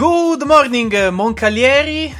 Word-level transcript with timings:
Good 0.00 0.44
morning 0.44 1.10
Moncalieri, 1.10 2.10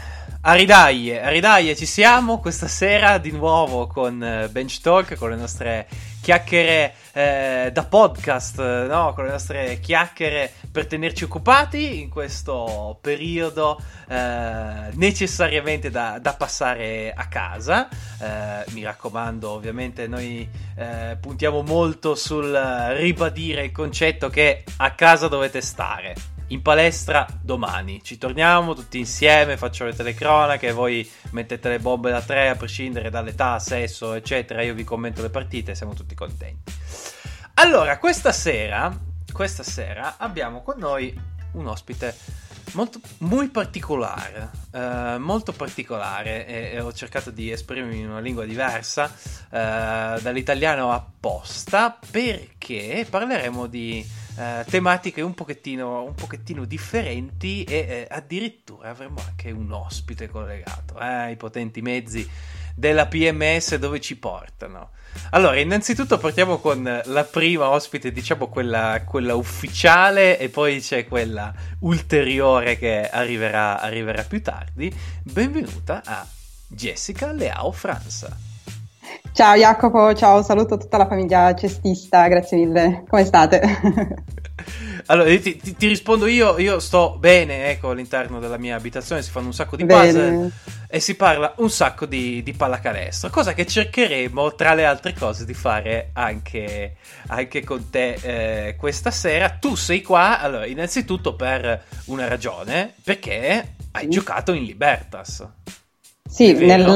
Aridaglie, 0.42 1.22
Aridaglie 1.22 1.74
ci 1.74 1.86
siamo 1.86 2.38
questa 2.38 2.68
sera 2.68 3.16
di 3.16 3.30
nuovo 3.30 3.86
con 3.86 4.22
eh, 4.22 4.50
Bench 4.50 4.82
Talk, 4.82 5.14
con 5.14 5.30
le 5.30 5.36
nostre 5.36 5.88
chiacchiere 6.20 6.92
eh, 7.12 7.70
da 7.72 7.84
podcast, 7.84 8.86
no? 8.86 9.14
con 9.14 9.24
le 9.24 9.30
nostre 9.30 9.80
chiacchiere 9.80 10.52
per 10.70 10.86
tenerci 10.86 11.24
occupati 11.24 12.02
in 12.02 12.10
questo 12.10 12.98
periodo 13.00 13.80
eh, 14.08 14.90
necessariamente 14.92 15.88
da, 15.88 16.18
da, 16.20 16.34
passare 16.34 17.14
a 17.16 17.28
casa. 17.28 17.88
Eh, 17.88 18.70
mi 18.72 18.82
raccomando, 18.82 19.48
ovviamente 19.48 20.06
noi 20.06 20.46
eh, 20.76 21.16
puntiamo 21.18 21.62
molto 21.62 22.14
sul 22.14 22.52
ribadire 22.98 23.64
il 23.64 23.72
concetto 23.72 24.28
che 24.28 24.64
a 24.76 24.90
casa 24.90 25.28
dovete 25.28 25.62
stare 25.62 26.39
in 26.50 26.62
palestra 26.62 27.26
domani. 27.40 28.02
Ci 28.02 28.18
torniamo 28.18 28.74
tutti 28.74 28.98
insieme, 28.98 29.56
faccio 29.56 29.84
le 29.84 29.94
telecronache, 29.94 30.72
voi 30.72 31.08
mettete 31.30 31.68
le 31.68 31.78
bombe 31.78 32.10
da 32.10 32.22
tre 32.22 32.48
a 32.48 32.56
prescindere 32.56 33.10
dall'età, 33.10 33.58
sesso, 33.58 34.14
eccetera. 34.14 34.62
Io 34.62 34.74
vi 34.74 34.84
commento 34.84 35.22
le 35.22 35.30
partite, 35.30 35.74
siamo 35.74 35.94
tutti 35.94 36.14
contenti. 36.14 36.72
Allora, 37.54 37.98
questa 37.98 38.32
sera, 38.32 38.96
questa 39.32 39.62
sera 39.62 40.16
abbiamo 40.18 40.62
con 40.62 40.78
noi 40.78 41.18
un 41.52 41.66
ospite 41.66 42.14
molto, 42.72 43.00
particolare, 43.50 44.50
eh, 44.72 45.18
molto 45.18 45.52
particolare 45.52 46.46
e, 46.46 46.70
e, 46.74 46.80
ho 46.80 46.92
cercato 46.92 47.30
di 47.30 47.50
esprimermi 47.50 47.98
in 47.98 48.10
una 48.10 48.20
lingua 48.20 48.44
diversa 48.44 49.12
eh, 49.50 50.18
dall'italiano 50.20 50.92
apposta 50.92 51.98
perché 52.10 53.06
parleremo 53.08 53.66
di 53.66 54.04
eh, 54.36 54.64
tematiche 54.68 55.20
un 55.20 55.34
pochettino, 55.34 56.02
un 56.02 56.14
pochettino, 56.14 56.64
differenti 56.64 57.64
e 57.64 57.76
eh, 57.76 58.06
addirittura 58.10 58.90
avremo 58.90 59.20
anche 59.26 59.50
un 59.50 59.70
ospite 59.72 60.28
collegato 60.28 60.98
eh, 61.00 61.36
potenti 61.36 61.80
mezzi 61.80 62.28
della 62.74 63.06
PMS 63.06 63.76
dove 63.76 64.00
ci 64.00 64.16
portano. 64.16 64.90
Allora, 65.30 65.58
innanzitutto 65.58 66.18
partiamo 66.18 66.58
con 66.58 67.02
la 67.04 67.24
prima 67.24 67.68
ospite, 67.68 68.12
diciamo 68.12 68.48
quella, 68.48 69.02
quella 69.04 69.34
ufficiale, 69.34 70.38
e 70.38 70.48
poi 70.48 70.80
c'è 70.80 71.06
quella 71.06 71.52
ulteriore 71.80 72.78
che 72.78 73.08
arriverà, 73.08 73.80
arriverà 73.80 74.22
più 74.24 74.40
tardi. 74.42 74.92
Benvenuta 75.22 76.02
a 76.04 76.26
Jessica 76.68 77.32
Leao 77.32 77.72
Franza. 77.72 78.49
Ciao 79.32 79.54
Jacopo, 79.54 80.12
ciao, 80.14 80.42
saluto 80.42 80.76
tutta 80.76 80.98
la 80.98 81.06
famiglia 81.06 81.54
cestista, 81.54 82.26
grazie 82.26 82.58
mille. 82.58 83.04
Come 83.08 83.24
state? 83.24 83.60
allora, 85.06 85.28
ti, 85.38 85.56
ti, 85.56 85.76
ti, 85.76 85.86
rispondo 85.86 86.26
io, 86.26 86.58
io 86.58 86.80
sto 86.80 87.16
bene, 87.16 87.70
ecco, 87.70 87.90
all'interno 87.90 88.40
della 88.40 88.58
mia 88.58 88.74
abitazione 88.74 89.22
si 89.22 89.30
fanno 89.30 89.46
un 89.46 89.54
sacco 89.54 89.76
di 89.76 89.84
base 89.84 90.50
e 90.88 90.98
si 90.98 91.14
parla 91.14 91.54
un 91.58 91.70
sacco 91.70 92.06
di, 92.06 92.42
di, 92.42 92.52
pallacanestro, 92.52 93.30
cosa 93.30 93.54
che 93.54 93.66
cercheremo, 93.66 94.56
tra 94.56 94.74
le 94.74 94.84
altre 94.84 95.14
cose, 95.14 95.44
di 95.44 95.54
fare 95.54 96.10
anche, 96.12 96.96
anche 97.28 97.62
con 97.62 97.88
te 97.88 98.66
eh, 98.68 98.76
questa 98.76 99.12
sera. 99.12 99.50
Tu 99.50 99.76
sei 99.76 100.02
qua, 100.02 100.40
allora, 100.40 100.66
innanzitutto 100.66 101.36
per 101.36 101.84
una 102.06 102.26
ragione, 102.26 102.94
perché 103.02 103.74
hai 103.92 104.06
mm. 104.06 104.10
giocato 104.10 104.52
in 104.52 104.64
Libertas. 104.64 105.46
Sì, 106.30 106.52
nel, 106.52 106.86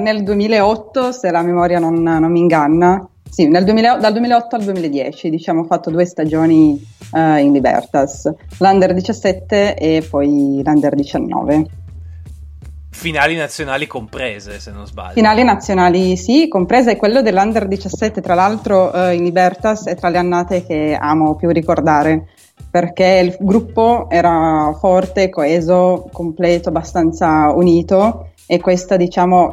nel, 0.00 0.22
2008, 0.22 1.12
se 1.12 1.30
la 1.30 1.42
memoria 1.42 1.78
non, 1.78 2.02
non 2.02 2.32
mi 2.32 2.40
inganna, 2.40 3.06
sì, 3.28 3.46
2000, 3.46 3.98
dal 3.98 4.12
2008 4.12 4.56
al 4.56 4.62
2010, 4.62 5.28
diciamo, 5.28 5.60
ho 5.60 5.64
fatto 5.64 5.90
due 5.90 6.06
stagioni 6.06 6.82
uh, 7.12 7.36
in 7.36 7.52
Libertas, 7.52 8.32
l'Under 8.58 8.94
17 8.94 9.74
e 9.74 10.06
poi 10.08 10.62
l'Under 10.64 10.94
19. 10.94 11.66
Finali 12.90 13.36
nazionali 13.36 13.86
comprese, 13.86 14.58
se 14.60 14.70
non 14.70 14.86
sbaglio. 14.86 15.12
Finali 15.12 15.44
nazionali, 15.44 16.16
sì, 16.16 16.48
comprese 16.48 16.96
quello 16.96 17.20
dell'Under 17.20 17.68
17, 17.68 18.22
tra 18.22 18.34
l'altro 18.34 18.90
uh, 18.94 19.10
in 19.12 19.24
Libertas 19.24 19.84
è 19.86 19.94
tra 19.94 20.08
le 20.08 20.18
annate 20.18 20.64
che 20.64 20.96
amo 20.98 21.34
più 21.34 21.50
ricordare, 21.50 22.28
perché 22.70 23.20
il 23.22 23.36
gruppo 23.44 24.08
era 24.08 24.74
forte, 24.80 25.28
coeso, 25.28 26.08
completo, 26.12 26.70
abbastanza 26.70 27.52
unito 27.52 28.30
e 28.46 28.60
questa 28.60 28.96
diciamo 28.96 29.50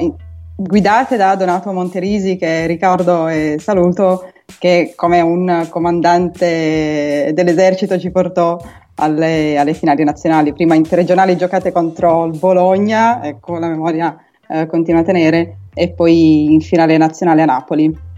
guidate 0.56 1.18
da 1.18 1.35
Donato 1.35 1.72
Monterisi 1.72 2.35
che 2.35 2.68
ricordo 2.68 3.28
e 3.28 3.56
saluto 3.59 4.31
che 4.59 4.94
come 4.96 5.22
un 5.22 5.68
comandante 5.69 7.31
dell'esercito 7.34 7.97
ci 7.97 8.12
portò 8.12 8.59
alle, 8.96 9.57
alle 9.57 9.74
finali 9.74 10.03
nazionali, 10.03 10.53
prima 10.53 10.75
interregionali 10.75 11.35
giocate 11.35 11.72
contro 11.72 12.25
il 12.25 12.38
Bologna, 12.38 13.24
ecco 13.24 13.57
la 13.57 13.68
memoria 13.68 14.16
eh, 14.47 14.68
continua 14.68 15.02
a 15.02 15.03
tenere, 15.03 15.58
e 15.73 15.91
poi 15.91 16.53
in 16.53 16.62
finale 16.62 16.97
nazionale 16.97 17.41
a 17.41 17.46
Napoli. 17.46 18.09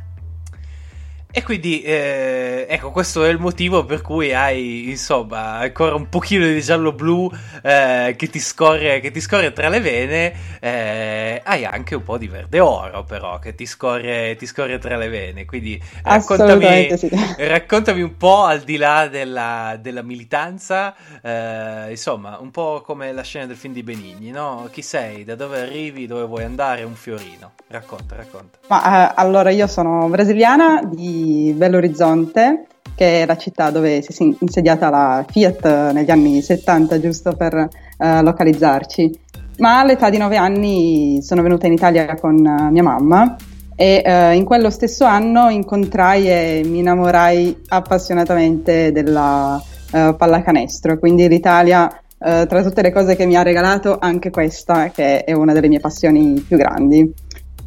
E 1.35 1.41
quindi, 1.41 1.81
eh, 1.81 2.67
ecco, 2.69 2.91
questo 2.91 3.23
è 3.23 3.29
il 3.29 3.39
motivo 3.39 3.85
per 3.85 4.01
cui 4.01 4.35
hai, 4.35 4.91
insomma, 4.91 5.57
ancora 5.57 5.95
un 5.95 6.07
pochino 6.07 6.45
di 6.45 6.61
giallo-blu 6.61 7.27
eh, 7.63 8.13
che, 8.15 8.27
ti 8.27 8.39
scorre, 8.39 8.99
che, 8.99 9.09
ti 9.09 9.19
scorre, 9.19 9.51
tra 9.51 9.67
le 9.67 9.79
vene. 9.79 10.33
Eh, 10.59 11.41
hai 11.43 11.65
anche 11.65 11.95
un 11.95 12.03
po' 12.03 12.19
di 12.19 12.27
verde-oro, 12.27 13.03
però, 13.03 13.39
che 13.39 13.55
ti 13.55 13.65
scorre, 13.65 14.35
ti 14.35 14.45
scorre 14.45 14.77
tra 14.77 14.95
le 14.95 15.09
vene. 15.09 15.45
Quindi 15.45 15.81
raccontami, 16.03 16.95
sì. 16.95 17.09
raccontami, 17.39 18.03
un 18.03 18.15
po' 18.15 18.43
al 18.43 18.59
di 18.59 18.77
là 18.77 19.07
della, 19.07 19.75
della 19.81 20.03
militanza, 20.03 20.93
eh, 21.19 21.89
insomma, 21.89 22.37
un 22.39 22.51
po' 22.51 22.83
come 22.85 23.11
la 23.11 23.23
scena 23.23 23.47
del 23.47 23.57
film 23.57 23.73
di 23.73 23.81
Benigni, 23.81 24.29
no? 24.29 24.69
Chi 24.71 24.83
sei? 24.83 25.23
Da 25.23 25.33
dove 25.33 25.61
arrivi? 25.61 26.05
Dove 26.05 26.25
vuoi 26.25 26.43
andare? 26.43 26.83
Un 26.83 26.93
fiorino. 26.93 27.53
Racconta, 27.69 28.15
racconta. 28.15 28.59
Ma, 28.67 29.09
eh, 29.09 29.13
allora, 29.15 29.49
io 29.49 29.65
sono 29.65 30.07
brasiliana 30.09 30.83
di 30.83 31.22
Belo 31.55 31.77
Horizonte, 31.77 32.65
che 32.95 33.21
è 33.21 33.25
la 33.25 33.37
città 33.37 33.69
dove 33.69 34.01
si 34.01 34.11
è 34.11 34.35
insediata 34.39 34.89
la 34.89 35.25
Fiat 35.27 35.91
negli 35.91 36.11
anni 36.11 36.41
70, 36.41 36.99
giusto 36.99 37.35
per 37.35 37.53
uh, 37.55 38.21
localizzarci. 38.21 39.19
Ma 39.57 39.79
all'età 39.79 40.09
di 40.09 40.17
9 40.17 40.37
anni 40.37 41.21
sono 41.21 41.41
venuta 41.41 41.67
in 41.67 41.73
Italia 41.73 42.15
con 42.15 42.35
uh, 42.35 42.71
mia 42.71 42.83
mamma 42.83 43.35
e 43.75 44.03
uh, 44.05 44.35
in 44.35 44.45
quello 44.45 44.69
stesso 44.69 45.05
anno 45.05 45.49
incontrai 45.49 46.29
e 46.29 46.61
mi 46.65 46.79
innamorai 46.79 47.63
appassionatamente 47.69 48.91
della 48.91 49.61
pallacanestro, 49.93 50.97
quindi 50.97 51.27
l'Italia 51.27 51.87
tra 52.17 52.63
tutte 52.63 52.81
le 52.81 52.91
cose 52.91 53.15
che 53.15 53.27
mi 53.27 53.35
ha 53.35 53.43
regalato 53.43 53.97
anche 53.99 54.31
questa 54.31 54.89
che 54.89 55.23
è 55.23 55.33
una 55.33 55.53
delle 55.53 55.67
mie 55.67 55.79
passioni 55.79 56.43
più 56.47 56.57
grandi. 56.57 57.13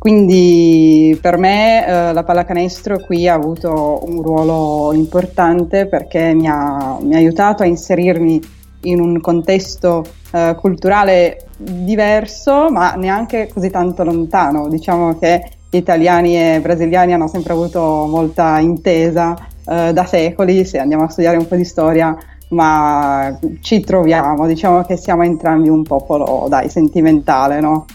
Quindi 0.07 1.19
per 1.21 1.37
me 1.37 1.85
eh, 1.85 2.13
la 2.13 2.23
pallacanestro 2.23 3.01
qui 3.01 3.27
ha 3.27 3.35
avuto 3.35 3.99
un 4.05 4.23
ruolo 4.23 4.93
importante 4.93 5.89
perché 5.89 6.33
mi 6.33 6.47
ha, 6.47 6.97
mi 7.01 7.15
ha 7.15 7.17
aiutato 7.17 7.65
a 7.65 7.67
inserirmi 7.67 8.41
in 8.83 9.01
un 9.01 9.21
contesto 9.21 10.05
eh, 10.31 10.55
culturale 10.61 11.49
diverso, 11.57 12.71
ma 12.71 12.93
neanche 12.93 13.51
così 13.53 13.69
tanto 13.69 14.05
lontano. 14.05 14.69
Diciamo 14.69 15.19
che 15.19 15.43
italiani 15.71 16.37
e 16.37 16.61
brasiliani 16.61 17.13
hanno 17.13 17.27
sempre 17.27 17.55
avuto 17.55 18.07
molta 18.09 18.61
intesa 18.61 19.35
eh, 19.69 19.93
da 19.93 20.05
secoli, 20.05 20.65
se 20.65 20.79
andiamo 20.79 21.03
a 21.03 21.09
studiare 21.09 21.37
un 21.37 21.49
po' 21.49 21.57
di 21.57 21.65
storia, 21.65 22.17
ma 22.51 23.37
ci 23.61 23.81
troviamo, 23.81 24.47
diciamo 24.47 24.83
che 24.83 24.97
siamo 24.97 25.25
entrambi 25.25 25.69
un 25.69 25.83
popolo, 25.83 26.47
dai, 26.49 26.69
sentimentale, 26.69 27.59
no? 27.59 27.87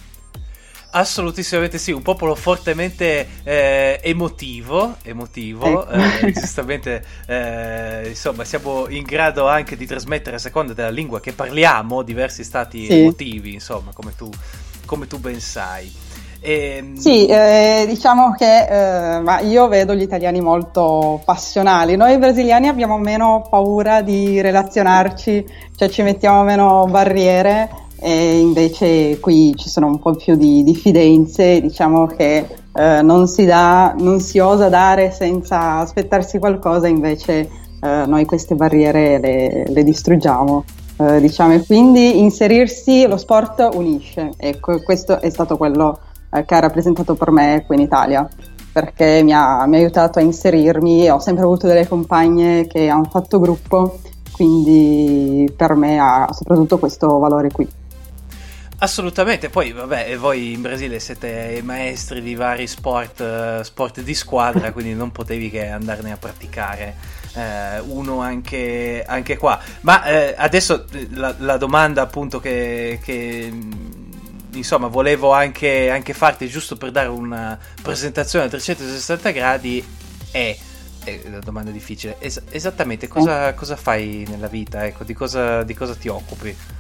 Assolutissimamente 0.94 1.78
sì, 1.78 1.92
un 1.92 2.02
popolo 2.02 2.36
fortemente 2.36 3.28
eh, 3.44 4.00
emotivo, 4.04 4.96
emotivo 5.04 5.88
eh, 5.88 6.32
giustamente 6.36 7.02
eh, 7.28 8.10
insomma 8.10 8.44
siamo 8.44 8.90
in 8.90 9.04
grado 9.04 9.48
anche 9.48 9.78
di 9.78 9.86
trasmettere 9.86 10.36
a 10.36 10.40
seconda 10.40 10.74
della 10.74 10.90
lingua 10.90 11.22
che 11.22 11.32
parliamo 11.32 12.02
diversi 12.02 12.44
stati 12.44 12.88
sì. 12.88 13.00
emotivi, 13.00 13.54
insomma 13.54 13.92
come 13.94 14.14
tu, 14.18 14.30
come 14.86 15.08
tu 15.08 15.18
ben 15.18 15.40
sai. 15.40 15.90
E... 16.42 16.76
Ehm, 16.78 16.96
sì, 16.96 17.26
eh, 17.28 17.86
diciamo 17.88 18.34
che 18.34 18.66
eh, 18.66 19.46
io 19.46 19.68
vedo 19.68 19.94
gli 19.94 20.02
italiani 20.02 20.42
molto 20.42 21.22
passionali, 21.24 21.96
noi 21.96 22.18
brasiliani 22.18 22.68
abbiamo 22.68 22.98
meno 22.98 23.46
paura 23.50 24.02
di 24.02 24.42
relazionarci, 24.42 25.46
cioè 25.76 25.88
ci 25.90 26.02
mettiamo 26.02 26.44
meno 26.44 26.86
barriere 26.90 27.81
e 28.04 28.40
invece 28.40 29.20
qui 29.20 29.54
ci 29.56 29.70
sono 29.70 29.86
un 29.86 30.00
po' 30.00 30.16
più 30.16 30.36
di 30.36 30.64
diffidenze, 30.64 31.62
diciamo 31.62 32.08
che 32.08 32.48
eh, 32.74 33.02
non, 33.04 33.28
si 33.28 33.46
dà, 33.46 33.94
non 33.98 34.20
si 34.20 34.40
osa 34.40 34.70
dare 34.70 35.12
senza 35.12 35.78
aspettarsi 35.78 36.40
qualcosa, 36.40 36.88
invece 36.88 37.50
eh, 37.80 38.04
noi 38.08 38.26
queste 38.26 38.56
barriere 38.56 39.20
le, 39.20 39.66
le 39.68 39.84
distruggiamo. 39.84 40.64
Eh, 40.98 41.22
diciamo, 41.22 41.54
e 41.54 41.66
quindi 41.66 42.20
inserirsi, 42.20 43.06
lo 43.06 43.18
sport 43.18 43.70
unisce, 43.74 44.32
ecco, 44.36 44.82
questo 44.82 45.22
è 45.22 45.30
stato 45.30 45.58
quello 45.58 46.00
eh, 46.32 46.44
che 46.44 46.56
ha 46.56 46.60
rappresentato 46.60 47.14
per 47.14 47.30
me 47.30 47.64
qui 47.68 47.76
in 47.76 47.82
Italia 47.84 48.28
perché 48.74 49.22
mi 49.22 49.34
ha, 49.34 49.66
mi 49.68 49.76
ha 49.76 49.80
aiutato 49.80 50.18
a 50.20 50.22
inserirmi, 50.22 51.10
ho 51.10 51.20
sempre 51.20 51.44
avuto 51.44 51.68
delle 51.68 51.88
compagne 51.88 52.68
che 52.68 52.88
hanno 52.88 53.04
fatto 53.04 53.40
gruppo 53.40 54.00
quindi 54.32 55.52
per 55.56 55.76
me 55.76 56.00
ha 56.00 56.28
soprattutto 56.32 56.80
questo 56.80 57.20
valore 57.20 57.52
qui. 57.52 57.68
Assolutamente, 58.84 59.50
poi 59.50 59.74
vabbè, 59.74 60.18
voi 60.18 60.54
in 60.54 60.62
Brasile 60.62 61.00
siete 61.00 61.62
maestri 61.64 62.20
di 62.20 62.34
vari 62.34 62.66
sport, 62.66 63.22
eh, 63.22 63.64
sport 63.64 64.02
di 64.02 64.16
squadra, 64.16 64.72
quindi 64.74 64.96
non 64.96 65.12
potevi 65.12 65.52
che 65.52 65.68
andarne 65.68 66.12
a 66.12 66.18
praticare 66.18 66.96
eh, 67.36 67.80
uno 67.82 68.22
anche, 68.22 69.04
anche, 69.06 69.38
qua. 69.38 69.60
Ma 69.82 70.04
eh, 70.06 70.34
adesso 70.36 70.88
eh, 70.94 71.08
la, 71.12 71.36
la, 71.38 71.58
domanda 71.58 72.02
appunto 72.02 72.40
che, 72.40 73.00
che 73.04 73.54
insomma 74.54 74.88
volevo 74.88 75.32
anche, 75.32 75.92
anche, 75.92 76.14
farti 76.16 76.48
giusto 76.48 76.76
per 76.76 76.90
dare 76.90 77.08
una 77.08 77.60
presentazione 77.84 78.46
a 78.46 78.50
360 78.50 79.30
gradi 79.30 79.86
è, 80.32 80.58
è 81.04 81.22
una 81.28 81.38
domanda 81.38 81.70
difficile, 81.70 82.16
es- 82.18 82.42
esattamente 82.50 83.08
cosa, 83.08 83.54
cosa, 83.54 83.76
fai 83.76 84.26
nella 84.28 84.48
vita, 84.48 84.88
ecco, 84.88 85.04
di 85.04 85.14
cosa, 85.14 85.62
di 85.62 85.76
cosa 85.76 85.94
ti 85.94 86.08
occupi? 86.08 86.80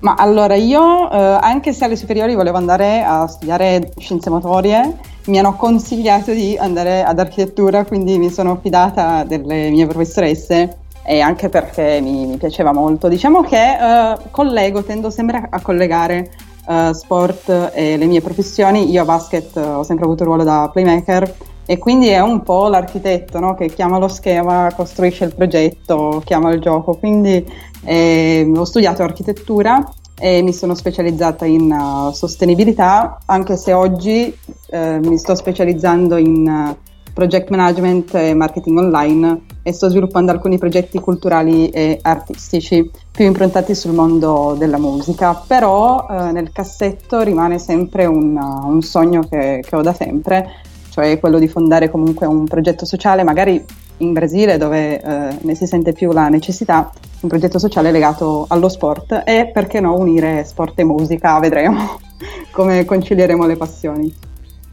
Ma 0.00 0.14
allora 0.14 0.54
io, 0.54 1.10
eh, 1.10 1.16
anche 1.40 1.72
se 1.72 1.84
alle 1.84 1.96
superiori 1.96 2.34
volevo 2.34 2.56
andare 2.56 3.02
a 3.02 3.26
studiare 3.26 3.92
scienze 3.98 4.30
motorie, 4.30 4.96
mi 5.26 5.38
hanno 5.38 5.54
consigliato 5.56 6.32
di 6.32 6.56
andare 6.56 7.02
ad 7.02 7.18
architettura, 7.18 7.84
quindi 7.84 8.16
mi 8.18 8.30
sono 8.30 8.58
fidata 8.62 9.24
delle 9.24 9.70
mie 9.70 9.86
professoresse 9.86 10.76
e 11.02 11.20
anche 11.20 11.48
perché 11.48 12.00
mi, 12.00 12.26
mi 12.26 12.36
piaceva 12.36 12.72
molto. 12.72 13.08
Diciamo 13.08 13.42
che 13.42 13.56
eh, 13.56 14.16
collego, 14.30 14.84
tendo 14.84 15.10
sempre 15.10 15.46
a 15.50 15.60
collegare 15.60 16.30
eh, 16.68 16.94
sport 16.94 17.70
e 17.72 17.96
le 17.96 18.06
mie 18.06 18.20
professioni. 18.20 18.90
Io 18.90 19.02
a 19.02 19.04
basket 19.04 19.56
ho 19.56 19.82
sempre 19.82 20.04
avuto 20.04 20.22
il 20.22 20.28
ruolo 20.28 20.44
da 20.44 20.68
playmaker 20.72 21.34
e 21.64 21.76
quindi 21.78 22.08
è 22.08 22.20
un 22.20 22.42
po' 22.42 22.68
l'architetto 22.68 23.38
no? 23.40 23.54
che 23.54 23.68
chiama 23.68 23.98
lo 23.98 24.08
schema, 24.08 24.72
costruisce 24.74 25.24
il 25.24 25.34
progetto, 25.34 26.22
chiama 26.24 26.50
il 26.50 26.60
gioco. 26.60 26.94
Quindi 26.94 27.44
eh, 27.84 28.50
ho 28.54 28.64
studiato 28.64 29.02
architettura 29.02 29.86
e 30.18 30.42
mi 30.42 30.52
sono 30.52 30.74
specializzata 30.74 31.44
in 31.44 31.70
uh, 31.70 32.12
sostenibilità, 32.12 33.18
anche 33.26 33.56
se 33.56 33.72
oggi 33.72 34.36
eh, 34.70 34.98
mi 34.98 35.16
sto 35.16 35.34
specializzando 35.36 36.16
in 36.16 36.46
uh, 36.48 36.76
project 37.12 37.50
management 37.50 38.14
e 38.14 38.34
marketing 38.34 38.78
online 38.78 39.42
e 39.62 39.72
sto 39.72 39.88
sviluppando 39.88 40.32
alcuni 40.32 40.58
progetti 40.58 40.98
culturali 41.00 41.68
e 41.68 41.98
artistici 42.02 42.90
più 43.10 43.26
improntati 43.26 43.74
sul 43.74 43.92
mondo 43.92 44.54
della 44.58 44.78
musica, 44.78 45.34
però 45.34 46.06
eh, 46.08 46.32
nel 46.32 46.52
cassetto 46.52 47.20
rimane 47.22 47.58
sempre 47.58 48.06
un, 48.06 48.36
uh, 48.36 48.68
un 48.68 48.82
sogno 48.82 49.22
che, 49.28 49.64
che 49.66 49.76
ho 49.76 49.82
da 49.82 49.92
sempre 49.92 50.66
cioè 50.98 51.20
quello 51.20 51.38
di 51.38 51.46
fondare 51.46 51.90
comunque 51.90 52.26
un 52.26 52.44
progetto 52.44 52.84
sociale, 52.84 53.22
magari 53.22 53.64
in 53.98 54.12
Brasile 54.12 54.58
dove 54.58 55.00
eh, 55.00 55.38
ne 55.40 55.54
si 55.54 55.66
sente 55.66 55.92
più 55.92 56.12
la 56.12 56.28
necessità, 56.28 56.90
un 57.20 57.28
progetto 57.28 57.58
sociale 57.58 57.90
legato 57.90 58.46
allo 58.48 58.68
sport 58.68 59.22
e 59.24 59.50
perché 59.52 59.80
no 59.80 59.96
unire 59.96 60.44
sport 60.44 60.78
e 60.78 60.84
musica, 60.84 61.38
vedremo 61.38 61.98
come 62.50 62.84
concilieremo 62.84 63.46
le 63.46 63.56
passioni. 63.56 64.14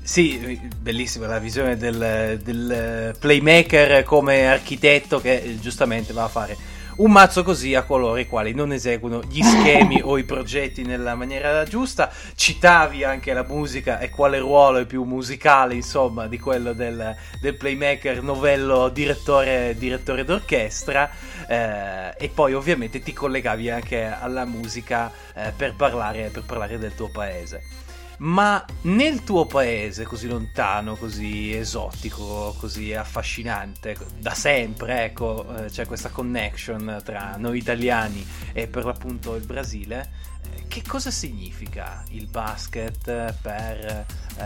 Sì, 0.02 0.60
bellissima 0.80 1.26
la 1.26 1.40
visione 1.40 1.78
del, 1.78 2.40
del 2.44 3.16
playmaker 3.18 4.04
come 4.04 4.48
architetto 4.48 5.20
che 5.20 5.58
giustamente 5.60 6.14
va 6.14 6.26
a 6.26 6.28
fare 6.28 6.56
un 6.98 7.12
mazzo 7.12 7.44
così 7.44 7.76
a 7.76 7.84
coloro 7.84 8.18
i 8.18 8.28
quali 8.28 8.54
non 8.54 8.72
eseguono 8.72 9.22
gli 9.28 9.42
schemi 9.42 10.02
o 10.04 10.18
i 10.18 10.24
progetti 10.24 10.84
nella 10.84 11.16
maniera 11.16 11.64
giusta. 11.64 12.12
Citavi 12.36 13.04
anche 13.04 13.34
la 13.34 13.44
musica 13.44 14.00
e 14.00 14.10
quale 14.10 14.40
ruolo 14.40 14.80
è 14.80 14.86
più 14.86 15.04
musicale, 15.04 15.74
insomma, 15.74 16.28
di 16.28 16.40
quello 16.40 16.74
del, 16.74 17.16
del 17.42 17.56
playmaker, 17.56 18.22
novello, 18.22 18.90
direttore, 18.90 19.76
direttore 19.78 20.24
d'orchestra. 20.24 21.10
Eh, 21.48 22.14
e 22.18 22.30
poi 22.30 22.54
ovviamente 22.54 23.02
ti 23.02 23.14
collegavi 23.14 23.70
anche 23.70 24.06
alla 24.06 24.46
musica 24.46 25.12
eh, 25.34 25.52
per, 25.56 25.76
parlare, 25.76 26.30
per 26.30 26.44
parlare 26.44 26.80
del 26.80 26.96
tuo 26.96 27.10
paese. 27.10 27.85
Ma 28.20 28.64
nel 28.84 29.24
tuo 29.24 29.46
paese 29.46 30.04
così 30.06 30.28
lontano, 30.28 30.96
così 30.96 31.56
esotico, 31.56 32.56
così 32.58 32.94
affascinante, 32.94 33.98
da 34.18 34.34
sempre, 34.34 35.06
ecco, 35.06 35.46
eh, 35.58 35.66
c'è 35.66 35.86
questa 35.86 36.10
connection 36.10 37.02
tra 37.04 37.36
noi 37.38 37.58
italiani 37.58 38.26
e 38.54 38.68
per 38.68 38.86
l'appunto 38.86 39.36
il 39.36 39.46
Brasile. 39.46 40.12
Eh, 40.44 40.68
che 40.68 40.82
cosa 40.88 41.12
significa 41.12 42.04
il 42.10 42.28
basket 42.28 43.34
per 43.42 44.06
eh, 44.38 44.44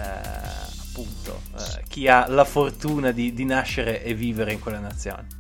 appunto 0.89 1.41
eh, 1.57 1.83
chi 1.87 2.07
ha 2.07 2.27
la 2.27 2.45
fortuna 2.45 3.11
di, 3.11 3.33
di 3.33 3.45
nascere 3.45 4.03
e 4.03 4.13
vivere 4.13 4.53
in 4.53 4.59
quella 4.59 4.79
nazione? 4.79 5.38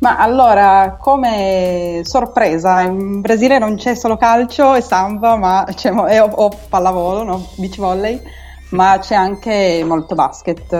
Ma 0.00 0.16
allora, 0.16 0.96
come 0.98 2.00
sorpresa, 2.04 2.80
in 2.80 3.20
Brasile 3.20 3.58
non 3.58 3.76
c'è 3.76 3.94
solo 3.94 4.16
calcio 4.16 4.74
e 4.74 4.80
samba, 4.80 5.36
ma 5.36 5.66
c'è, 5.74 5.92
e, 6.08 6.20
o, 6.20 6.30
o 6.32 6.50
pallavolo, 6.68 7.22
no? 7.22 7.46
beach 7.56 7.76
volley, 7.76 8.18
ma 8.70 8.98
c'è 8.98 9.14
anche 9.14 9.82
molto 9.84 10.14
basket. 10.14 10.74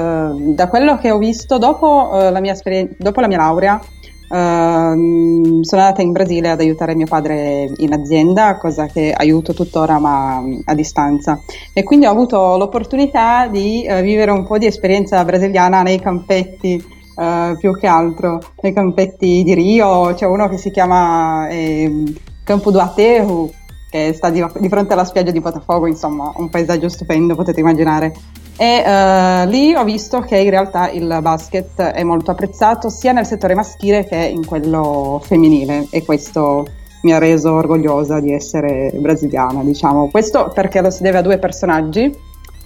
Da 0.55 0.69
quello 0.69 0.97
che 0.97 1.11
ho 1.11 1.19
visto 1.19 1.58
dopo, 1.58 2.11
uh, 2.12 2.31
la, 2.31 2.41
mia 2.41 2.52
esperienza, 2.52 2.94
dopo 2.99 3.20
la 3.20 3.26
mia 3.26 3.37
laurea, 3.37 3.75
uh, 3.75 5.62
sono 5.62 5.82
andata 5.82 6.00
in 6.00 6.12
Brasile 6.12 6.49
ad 6.49 6.61
aiutare 6.61 6.94
mio 6.94 7.06
padre 7.06 7.70
in 7.76 7.93
azienda, 7.93 8.56
cosa 8.56 8.87
che 8.87 9.12
aiuto 9.12 9.52
tuttora 9.52 9.99
ma 9.99 10.43
a 10.64 10.75
distanza. 10.75 11.38
E 11.75 11.82
quindi 11.82 12.06
ho 12.06 12.11
avuto 12.11 12.56
l'opportunità 12.56 13.49
di 13.49 13.87
uh, 13.87 14.00
vivere 14.00 14.31
un 14.31 14.47
po' 14.47 14.56
di 14.56 14.64
esperienza 14.64 15.23
brasiliana 15.25 15.82
nei 15.82 16.00
campetti 16.00 16.99
uh, 17.20 17.56
più 17.56 17.76
che 17.78 17.87
altro 17.87 18.40
nei 18.62 18.72
campetti 18.72 19.43
di 19.44 19.55
Rio, 19.55 20.14
c'è 20.14 20.26
uno 20.26 20.49
che 20.49 20.56
si 20.56 20.70
chiama 20.70 21.49
eh, 21.49 22.05
Campo 22.43 22.70
do 22.70 22.81
Aterro, 22.81 23.50
che 23.90 24.12
sta 24.14 24.31
di, 24.31 24.44
di, 24.58 24.69
fronte 24.69 24.94
alla 24.94 25.05
spiaggia 25.05 25.31
di 25.31 25.40
Botafogo, 25.40 25.87
insomma, 25.87 26.32
un 26.37 26.49
paesaggio 26.49 26.88
stupendo, 26.88 27.34
potete 27.34 27.61
immaginare. 27.61 28.14
E 28.56 28.82
uh, 28.84 29.49
lì 29.49 29.75
ho 29.75 29.84
visto 29.84 30.20
che 30.20 30.37
in 30.37 30.50
realtà 30.50 30.90
il 30.90 31.19
basket 31.22 31.81
è 31.81 32.02
molto 32.02 32.31
apprezzato 32.31 32.90
sia 32.90 33.12
nel 33.12 33.25
settore 33.25 33.55
maschile 33.55 34.05
che 34.05 34.16
in 34.16 34.44
quello 34.44 35.20
femminile 35.25 35.87
e 35.90 36.05
questo 36.05 36.66
mi 37.02 37.12
ha 37.12 37.19
reso 37.19 37.55
orgogliosa 37.55 38.20
di 38.20 38.32
essere 38.32 38.93
brasiliana, 38.94 39.62
diciamo. 39.62 40.08
Questo 40.11 40.52
perché 40.55 40.82
lo 40.82 40.90
si 40.90 41.02
deve 41.02 41.19
a 41.19 41.23
due 41.23 41.38
personaggi 41.38 42.14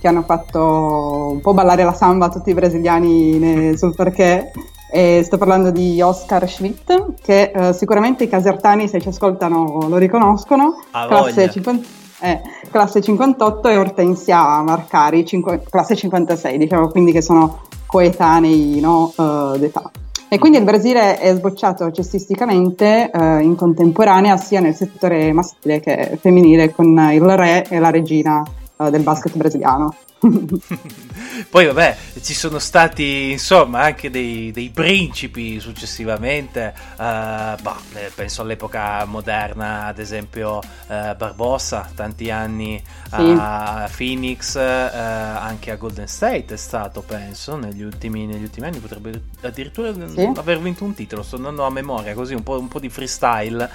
che 0.04 0.08
hanno 0.08 0.22
fatto 0.22 1.30
un 1.32 1.40
po' 1.40 1.54
ballare 1.54 1.82
la 1.82 1.94
samba 1.94 2.26
a 2.26 2.28
tutti 2.28 2.50
i 2.50 2.54
brasiliani 2.54 3.74
sul 3.74 3.94
perché. 3.94 4.52
E 4.90 5.22
sto 5.24 5.38
parlando 5.38 5.70
di 5.70 6.00
Oscar 6.02 6.46
Schmidt, 6.46 7.14
che 7.22 7.50
eh, 7.52 7.72
sicuramente 7.72 8.24
i 8.24 8.28
casertani, 8.28 8.86
se 8.86 9.00
ci 9.00 9.08
ascoltano, 9.08 9.86
lo 9.88 9.96
riconoscono. 9.96 10.82
Classe, 10.90 11.50
50, 11.50 11.88
eh, 12.20 12.40
classe, 12.70 13.00
58 13.00 13.68
e 13.68 13.76
Ortensia 13.78 14.60
Marcari, 14.60 15.24
5, 15.24 15.62
classe 15.70 15.96
56, 15.96 16.58
diciamo, 16.58 16.88
quindi 16.88 17.10
che 17.10 17.22
sono 17.22 17.62
coetanei 17.86 18.78
no, 18.80 19.10
uh, 19.16 19.56
d'età. 19.56 19.90
E 20.28 20.38
quindi 20.38 20.58
il 20.58 20.64
Brasile 20.64 21.18
è 21.18 21.34
sbocciato 21.34 21.90
cestisticamente 21.90 23.10
uh, 23.12 23.38
in 23.38 23.56
contemporanea 23.56 24.36
sia 24.36 24.60
nel 24.60 24.74
settore 24.74 25.32
maschile 25.32 25.80
che 25.80 26.18
femminile 26.20 26.72
con 26.72 26.86
il 27.10 27.36
re 27.36 27.66
e 27.68 27.78
la 27.78 27.90
regina 27.90 28.44
del 28.76 29.02
basket 29.02 29.36
brasiliano. 29.36 29.94
Poi 31.50 31.66
vabbè, 31.66 31.96
ci 32.22 32.32
sono 32.34 32.58
stati 32.58 33.32
insomma 33.32 33.80
anche 33.80 34.10
dei, 34.10 34.50
dei 34.52 34.70
principi 34.70 35.60
successivamente, 35.60 36.74
uh, 36.92 36.96
bah, 36.96 37.76
eh, 37.94 38.10
penso 38.14 38.42
all'epoca 38.42 39.04
moderna, 39.04 39.86
ad 39.86 39.98
esempio 39.98 40.58
uh, 40.58 41.14
Barbossa, 41.16 41.90
tanti 41.94 42.30
anni 42.30 42.82
sì. 42.82 43.36
a 43.38 43.88
Phoenix, 43.94 44.54
uh, 44.54 44.58
anche 44.58 45.70
a 45.70 45.76
Golden 45.76 46.08
State 46.08 46.54
è 46.54 46.56
stato 46.56 47.02
penso 47.02 47.56
negli 47.56 47.82
ultimi, 47.82 48.26
negli 48.26 48.44
ultimi 48.44 48.66
anni, 48.66 48.78
potrebbe 48.78 49.22
addirittura 49.42 49.92
sì. 49.92 50.32
aver 50.34 50.58
vinto 50.60 50.84
un 50.84 50.94
titolo, 50.94 51.22
sto 51.22 51.36
andando 51.36 51.64
a 51.64 51.70
memoria 51.70 52.14
così, 52.14 52.34
un 52.34 52.42
po', 52.42 52.58
un 52.58 52.68
po 52.68 52.80
di 52.80 52.88
freestyle 52.88 53.70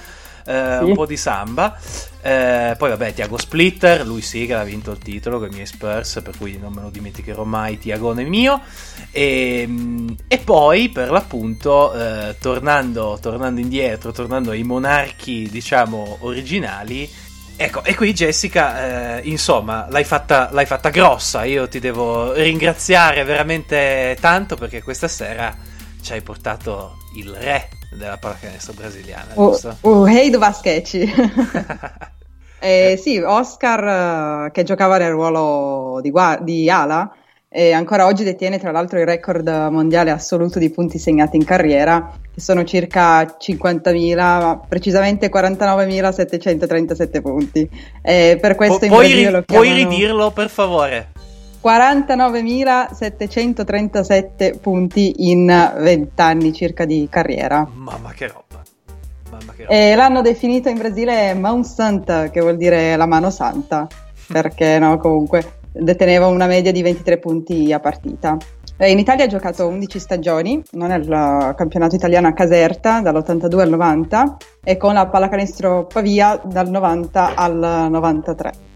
eh, 0.46 0.78
sì. 0.80 0.84
un 0.86 0.94
po' 0.94 1.06
di 1.06 1.18
samba. 1.18 1.78
Eh, 2.22 2.76
poi 2.78 2.90
vabbè, 2.90 3.14
Tiago 3.14 3.38
Splitter, 3.38 4.06
lui 4.06 4.22
sì 4.22 4.46
che 4.46 4.54
ha 4.54 4.64
vinto 4.64 4.92
il 4.92 4.98
titolo 4.98 5.40
con 5.40 5.50
i 5.50 5.54
miei 5.54 5.66
Spurs, 5.66 6.22
per 6.22 6.36
cui 6.38 6.58
non 6.58 6.74
me 6.74 6.82
lo 6.82 6.90
dimenticherò 6.90 7.44
mai, 7.44 7.78
Tiagone 7.78 8.24
mio. 8.24 8.62
E, 9.12 9.62
ehm, 9.62 10.16
e 10.28 10.38
poi 10.40 10.90
per 10.90 11.12
l'appunto, 11.12 11.94
eh, 11.94 12.36
tornando, 12.40 13.18
tornando 13.22 13.60
indietro, 13.60 14.12
tornando 14.12 14.52
ai 14.52 14.64
monarchi, 14.64 15.48
diciamo, 15.50 16.18
originali, 16.22 17.10
Ecco, 17.62 17.84
e 17.84 17.94
qui 17.94 18.14
Jessica, 18.14 19.18
eh, 19.18 19.28
insomma, 19.28 19.86
l'hai 19.90 20.06
fatta, 20.06 20.48
l'hai 20.54 20.66
fatta, 20.66 20.88
grossa. 20.92 21.44
Io 21.44 21.68
ti 21.68 21.80
devo 21.80 22.32
ringraziare 22.32 23.26
veramente 23.26 24.16
tanto 24.22 24.56
perché 24.56 24.82
questa 24.82 25.10
sera 25.10 25.54
ci 26.02 26.14
hai 26.14 26.22
portato 26.22 26.98
il 27.16 27.30
re 27.30 27.70
della 27.98 28.18
pallacanestro 28.18 28.74
brasiliana, 28.74 29.34
o, 29.36 29.52
giusto? 29.52 29.78
O 29.82 30.06
rei 30.06 30.30
do 30.30 30.38
basquete. 30.38 31.08
eh, 32.60 33.00
sì, 33.02 33.18
Oscar, 33.20 34.46
eh, 34.48 34.52
che 34.52 34.64
giocava 34.64 34.98
nel 34.98 35.12
ruolo 35.12 36.00
di, 36.02 36.12
di 36.42 36.70
ala, 36.70 37.12
e 37.52 37.72
ancora 37.72 38.06
oggi 38.06 38.24
detiene 38.24 38.60
tra 38.60 38.70
l'altro 38.70 39.00
il 39.00 39.08
record 39.08 39.48
mondiale 39.72 40.12
assoluto 40.12 40.60
di 40.60 40.70
punti 40.70 41.00
segnati 41.00 41.36
in 41.36 41.44
carriera, 41.44 42.12
che 42.32 42.40
sono 42.40 42.64
circa 42.64 43.24
50.000, 43.24 44.60
precisamente 44.68 45.32
49.737 45.32 47.22
punti. 47.22 47.68
E 48.04 48.38
per 48.40 48.54
questo 48.56 48.78
Pu- 48.78 48.88
puoi, 48.88 49.12
ri- 49.12 49.44
puoi 49.46 49.74
ridirlo 49.74 50.30
per 50.30 50.50
favore? 50.50 51.10
49.737 51.62 54.60
punti 54.60 55.30
in 55.30 55.48
20 55.48 56.22
anni 56.22 56.54
circa 56.54 56.86
di 56.86 57.08
carriera. 57.10 57.68
Mamma 57.74 58.12
che 58.12 58.28
roba. 58.28 58.62
Mamma 59.30 59.52
che 59.54 59.64
roba. 59.64 59.74
E 59.74 59.96
l'hanno 59.96 60.22
definito 60.22 60.70
in 60.70 60.78
Brasile 60.78 61.34
Mount 61.34 61.66
Santa, 61.66 62.30
che 62.30 62.40
vuol 62.40 62.56
dire 62.56 62.96
la 62.96 63.06
mano 63.06 63.30
santa, 63.30 63.88
perché 64.32 64.80
no, 64.80 64.98
comunque 64.98 65.58
deteneva 65.72 66.28
una 66.28 66.48
media 66.48 66.72
di 66.72 66.82
23 66.82 67.20
punti 67.20 67.74
a 67.74 67.80
partita. 67.80 68.38
In 68.82 68.98
Italia 68.98 69.26
ha 69.26 69.28
giocato 69.28 69.68
11 69.68 70.00
stagioni, 70.00 70.64
non 70.72 70.92
è 70.92 70.98
il 70.98 71.54
campionato 71.58 71.96
italiano 71.96 72.30
a 72.30 72.32
Caserta 72.32 73.02
dall'82 73.02 73.60
al 73.60 73.70
90 73.70 74.38
e 74.64 74.78
con 74.78 74.94
la 74.94 75.06
pallacanestro 75.08 75.88
Pavia 75.88 76.40
dal 76.46 76.70
90 76.70 77.36
al 77.36 77.88
93. 77.92 78.69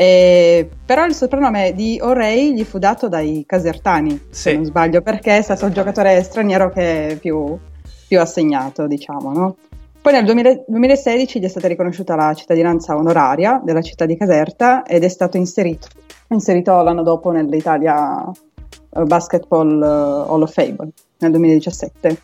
E, 0.00 0.68
però 0.86 1.04
il 1.06 1.14
soprannome 1.14 1.72
di 1.74 1.98
O'Reilly 2.00 2.54
gli 2.54 2.64
fu 2.64 2.78
dato 2.78 3.08
dai 3.08 3.42
casertani, 3.44 4.10
sì. 4.10 4.20
se 4.30 4.54
non 4.54 4.64
sbaglio, 4.64 5.02
perché 5.02 5.38
è 5.38 5.42
stato 5.42 5.66
il 5.66 5.72
giocatore 5.72 6.22
straniero 6.22 6.70
che 6.70 7.08
è 7.08 7.16
più, 7.16 7.58
più 8.06 8.20
assegnato, 8.20 8.86
diciamo, 8.86 9.32
no? 9.32 9.56
Poi 10.00 10.12
nel 10.12 10.24
2000, 10.24 10.64
2016 10.68 11.40
gli 11.40 11.44
è 11.44 11.48
stata 11.48 11.66
riconosciuta 11.66 12.14
la 12.14 12.32
cittadinanza 12.34 12.94
onoraria 12.94 13.60
della 13.64 13.82
città 13.82 14.06
di 14.06 14.16
Caserta 14.16 14.84
ed 14.84 15.02
è 15.02 15.08
stato 15.08 15.36
inserito 15.36 15.88
inserito 16.28 16.80
l'anno 16.82 17.02
dopo 17.02 17.30
nell'Italia 17.30 18.22
uh, 18.24 19.04
Basketball 19.04 19.80
uh, 19.80 20.30
Hall 20.30 20.42
of 20.42 20.52
Fame 20.52 20.76
nel 21.18 21.30
2017. 21.30 22.22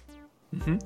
Mm-hmm. 0.55 0.79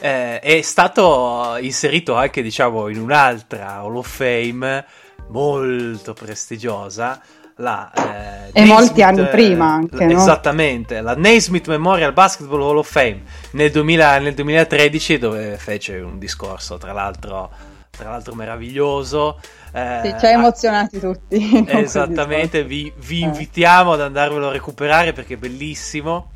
Eh, 0.00 0.40
è 0.40 0.62
stato 0.62 1.56
inserito 1.60 2.14
anche 2.14 2.42
diciamo 2.42 2.88
in 2.88 2.98
un'altra 2.98 3.80
Hall 3.80 3.96
of 3.96 4.08
Fame 4.08 4.84
molto 5.28 6.12
prestigiosa 6.12 7.20
la, 7.56 7.90
eh, 7.92 8.48
e 8.52 8.64
Naismith, 8.64 8.78
molti 8.78 9.02
anni 9.02 9.26
prima 9.28 9.66
anche, 9.66 10.04
no? 10.06 10.18
esattamente 10.18 11.00
la 11.00 11.14
Naismith 11.14 11.68
Memorial 11.68 12.12
Basketball 12.12 12.62
Hall 12.62 12.78
of 12.78 12.90
Fame 12.90 13.22
nel, 13.52 13.70
2000, 13.70 14.18
nel 14.18 14.34
2013 14.34 15.18
dove 15.18 15.56
fece 15.58 15.98
un 15.98 16.18
discorso 16.18 16.78
tra 16.78 16.92
l'altro 16.92 17.50
tra 17.90 18.08
l'altro 18.08 18.34
meraviglioso. 18.34 19.38
Eh, 19.70 20.00
sì, 20.02 20.14
ci 20.18 20.24
ha 20.24 20.30
emozionati 20.30 20.98
tutti. 20.98 21.64
Esattamente, 21.68 22.64
vi, 22.64 22.90
vi 22.96 23.20
eh. 23.20 23.26
invitiamo 23.26 23.92
ad 23.92 24.00
andarvelo 24.00 24.48
a 24.48 24.52
recuperare 24.52 25.12
perché 25.12 25.34
è 25.34 25.36
bellissimo. 25.36 26.30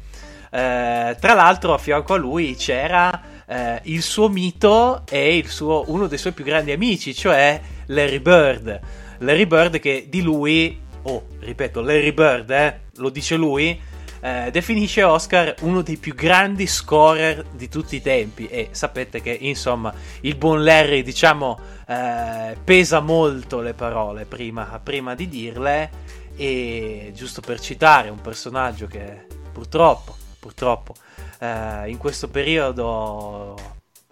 Eh, 0.50 1.16
tra 1.19 1.35
l'altro 1.35 1.73
a 1.73 1.78
fianco 1.78 2.14
a 2.14 2.16
lui 2.19 2.55
c'era 2.57 3.21
eh, 3.47 3.81
il 3.85 4.02
suo 4.02 4.28
mito 4.28 5.02
e 5.09 5.45
suo, 5.47 5.85
uno 5.88 6.07
dei 6.07 6.19
suoi 6.19 6.35
più 6.35 6.45
grandi 6.45 6.73
amici, 6.73 7.14
cioè 7.14 7.61
Larry 7.87 8.21
Bird. 8.21 8.81
Larry 9.19 9.47
Bird 9.47 9.78
che 9.78 10.07
di 10.09 10.23
lui, 10.23 10.81
oh, 11.02 11.26
ripeto, 11.40 11.81
Larry 11.81 12.12
Bird, 12.12 12.50
eh, 12.50 12.81
lo 12.97 13.11
dice 13.11 13.37
lui, 13.37 13.81
eh, 14.21 14.50
definisce 14.50 15.02
Oscar 15.02 15.55
uno 15.61 15.83
dei 15.83 15.99
più 15.99 16.14
grandi 16.14 16.66
scorer 16.66 17.45
di 17.52 17.69
tutti 17.69 17.97
i 17.97 18.02
tempi 18.02 18.49
e 18.49 18.69
sapete 18.73 19.21
che 19.21 19.31
insomma 19.31 19.93
il 20.23 20.37
buon 20.37 20.64
Larry 20.64 21.02
diciamo 21.02 21.59
eh, 21.87 22.57
pesa 22.64 23.00
molto 23.00 23.61
le 23.61 23.75
parole 23.75 24.25
prima, 24.25 24.81
prima 24.83 25.14
di 25.14 25.28
dirle 25.28 25.90
e 26.35 27.12
giusto 27.14 27.40
per 27.40 27.61
citare 27.61 28.09
un 28.09 28.21
personaggio 28.21 28.87
che 28.87 29.26
purtroppo, 29.52 30.16
purtroppo 30.38 30.95
eh, 31.38 31.85
in 31.88 31.97
questo 31.99 32.28
periodo, 32.28 33.55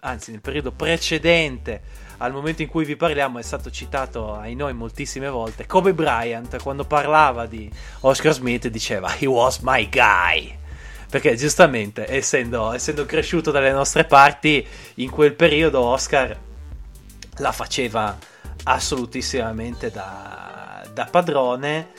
anzi 0.01 0.31
nel 0.31 0.41
periodo 0.41 0.71
precedente 0.71 2.03
al 2.17 2.31
momento 2.31 2.61
in 2.61 2.67
cui 2.67 2.85
vi 2.85 2.95
parliamo 2.95 3.39
è 3.39 3.41
stato 3.41 3.69
citato 3.69 4.35
ai 4.35 4.55
noi 4.55 4.73
moltissime 4.73 5.29
volte. 5.29 5.65
Kobe 5.65 5.93
Bryant, 5.93 6.61
quando 6.61 6.85
parlava 6.85 7.45
di 7.45 7.69
Oscar 8.01 8.33
Smith, 8.33 8.67
diceva 8.67 9.13
He 9.17 9.25
was 9.25 9.59
my 9.59 9.89
guy. 9.89 10.57
Perché 11.09 11.35
giustamente, 11.35 12.11
essendo, 12.11 12.71
essendo 12.71 13.05
cresciuto 13.05 13.51
dalle 13.51 13.71
nostre 13.71 14.05
parti, 14.05 14.65
in 14.95 15.09
quel 15.09 15.33
periodo 15.33 15.81
Oscar 15.81 16.37
la 17.37 17.51
faceva 17.51 18.17
assolutissimamente 18.63 19.91
da, 19.91 20.85
da 20.93 21.05
padrone. 21.05 21.89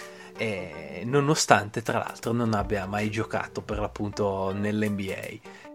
Nonostante, 1.04 1.82
tra 1.82 1.99
l'altro, 1.99 2.32
non 2.32 2.52
abbia 2.52 2.85
mai 2.87 3.11
giocato 3.11 3.62
per 3.62 3.78
l'appunto 3.78 4.52
nell'NBA. 4.52 5.14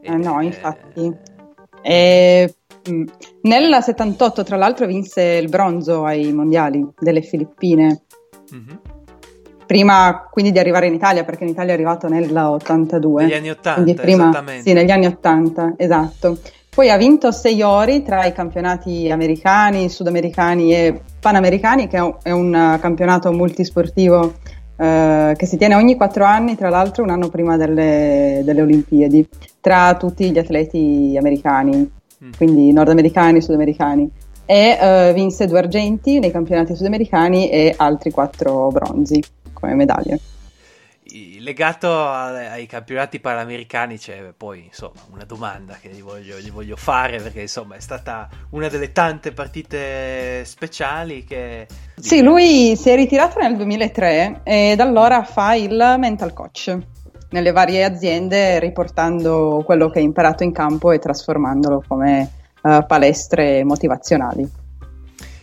Eh 0.02 0.16
no, 0.18 0.42
infatti. 0.42 1.12
E 1.82 2.56
Mm. 2.90 3.04
Nel 3.42 3.78
78, 3.82 4.44
tra 4.44 4.58
l'altro, 4.58 4.86
vinse 4.86 5.22
il 5.22 5.50
bronzo 5.50 6.06
ai 6.06 6.32
mondiali 6.34 6.88
delle 7.00 7.22
Filippine. 7.22 8.04
Mm-hmm. 8.54 8.78
Prima 9.66 10.28
quindi 10.30 10.52
di 10.52 10.60
arrivare 10.60 10.88
in 10.88 10.94
Italia, 10.94 11.24
perché 11.24 11.44
in 11.44 11.50
Italia 11.50 11.72
è 11.72 11.76
arrivato 11.76 12.08
nell'82. 12.08 13.22
Negli 13.22 13.34
anni 13.34 13.50
80, 13.50 13.94
prima, 13.94 14.44
Sì, 14.62 14.74
negli 14.74 14.92
anni 14.92 15.06
80, 15.06 15.76
esatto. 15.78 16.38
Poi 16.74 16.90
ha 16.90 16.98
vinto 16.98 17.32
sei 17.32 17.62
ori 17.62 18.02
tra 18.02 18.26
i 18.26 18.34
campionati 18.34 19.10
americani, 19.12 19.90
sudamericani 19.90 20.74
e 20.74 21.02
panamericani, 21.20 21.88
che 21.88 22.16
è 22.24 22.32
un 22.32 22.78
campionato 22.80 23.32
multisportivo 23.32 24.34
eh, 24.78 25.34
che 25.38 25.46
si 25.46 25.58
tiene 25.58 25.76
ogni 25.76 25.96
quattro 25.96 26.24
anni, 26.24 26.56
tra 26.56 26.70
l'altro 26.70 27.04
un 27.04 27.12
anno 27.12 27.30
prima 27.30 27.56
delle, 27.56 28.42
delle 28.44 28.62
Olimpiadi, 28.62 29.28
tra 29.60 29.96
tutti 29.96 30.32
gli 30.32 30.40
atleti 30.40 31.16
americani. 31.20 32.00
Mm. 32.24 32.32
quindi 32.38 32.72
nordamericani, 32.72 33.42
sudamericani. 33.42 34.10
E 34.46 34.78
uh, 35.10 35.14
vinse 35.14 35.48
due 35.48 35.60
argenti 35.60 36.20
nei 36.20 36.32
campionati 36.32 36.76
sudamericani 36.76 37.50
e 37.50 37.74
altri 37.78 38.12
quattro 38.12 38.68
bronzi 38.68 39.24
come 39.54 39.74
medaglie. 39.76 40.20
Legato 41.40 42.08
ai 42.08 42.66
campionati 42.68 43.20
panamericani 43.20 43.98
c'è 43.98 44.32
poi 44.38 44.64
insomma 44.66 45.02
una 45.12 45.26
domanda 45.26 45.78
che 45.82 45.90
gli 45.90 46.02
voglio, 46.02 46.38
gli 46.38 46.52
voglio, 46.52 46.78
fare 46.78 47.20
perché 47.20 47.42
insomma 47.42 47.76
è 47.76 47.82
stata 47.82 48.30
una 48.52 48.70
delle 48.70 48.94
tante 48.94 49.34
partite 49.34 50.46
speciali 50.46 51.26
che... 51.26 51.68
Sì, 52.00 52.22
lui 52.22 52.78
si 52.78 52.90
è 52.90 52.96
ritirato 52.96 53.40
nel 53.40 53.58
2003 53.58 54.42
e 54.44 54.76
da 54.78 54.84
allora 54.84 55.24
fa 55.24 55.54
il 55.56 55.96
mental 55.98 56.32
coach 56.32 56.78
nelle 57.32 57.52
varie 57.52 57.84
aziende 57.84 58.60
riportando 58.60 59.64
quello 59.66 59.90
che 59.90 60.00
hai 60.00 60.06
imparato 60.06 60.44
in 60.44 60.52
campo 60.52 60.92
e 60.92 61.00
trasformandolo 61.00 61.84
come 61.88 62.32
uh, 62.62 62.86
palestre 62.86 63.64
motivazionali. 63.64 64.60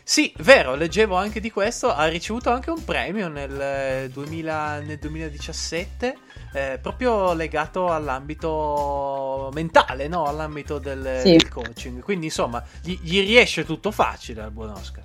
Sì, 0.09 0.33
vero, 0.39 0.75
leggevo 0.75 1.17
anche 1.17 1.39
di 1.39 1.51
questo, 1.51 1.93
ha 1.93 2.07
ricevuto 2.07 2.51
anche 2.51 2.71
un 2.71 2.83
premio 2.83 3.29
nel, 3.29 4.09
2000, 4.11 4.81
nel 4.81 4.99
2017, 4.99 6.17
eh, 6.55 6.79
proprio 6.81 7.35
legato 7.35 7.93
all'ambito 7.93 9.51
mentale, 9.53 10.09
no? 10.09 10.25
all'ambito 10.25 10.79
del, 10.79 11.21
sì. 11.21 11.33
del, 11.33 11.51
coaching. 11.51 12.01
Quindi 12.01 12.25
insomma, 12.25 12.65
gli, 12.83 12.99
gli 13.03 13.21
riesce 13.21 13.67
tutto 13.67 13.91
facile 13.91 14.41
al 14.41 14.51
buon 14.51 14.71
Oscar. 14.71 15.05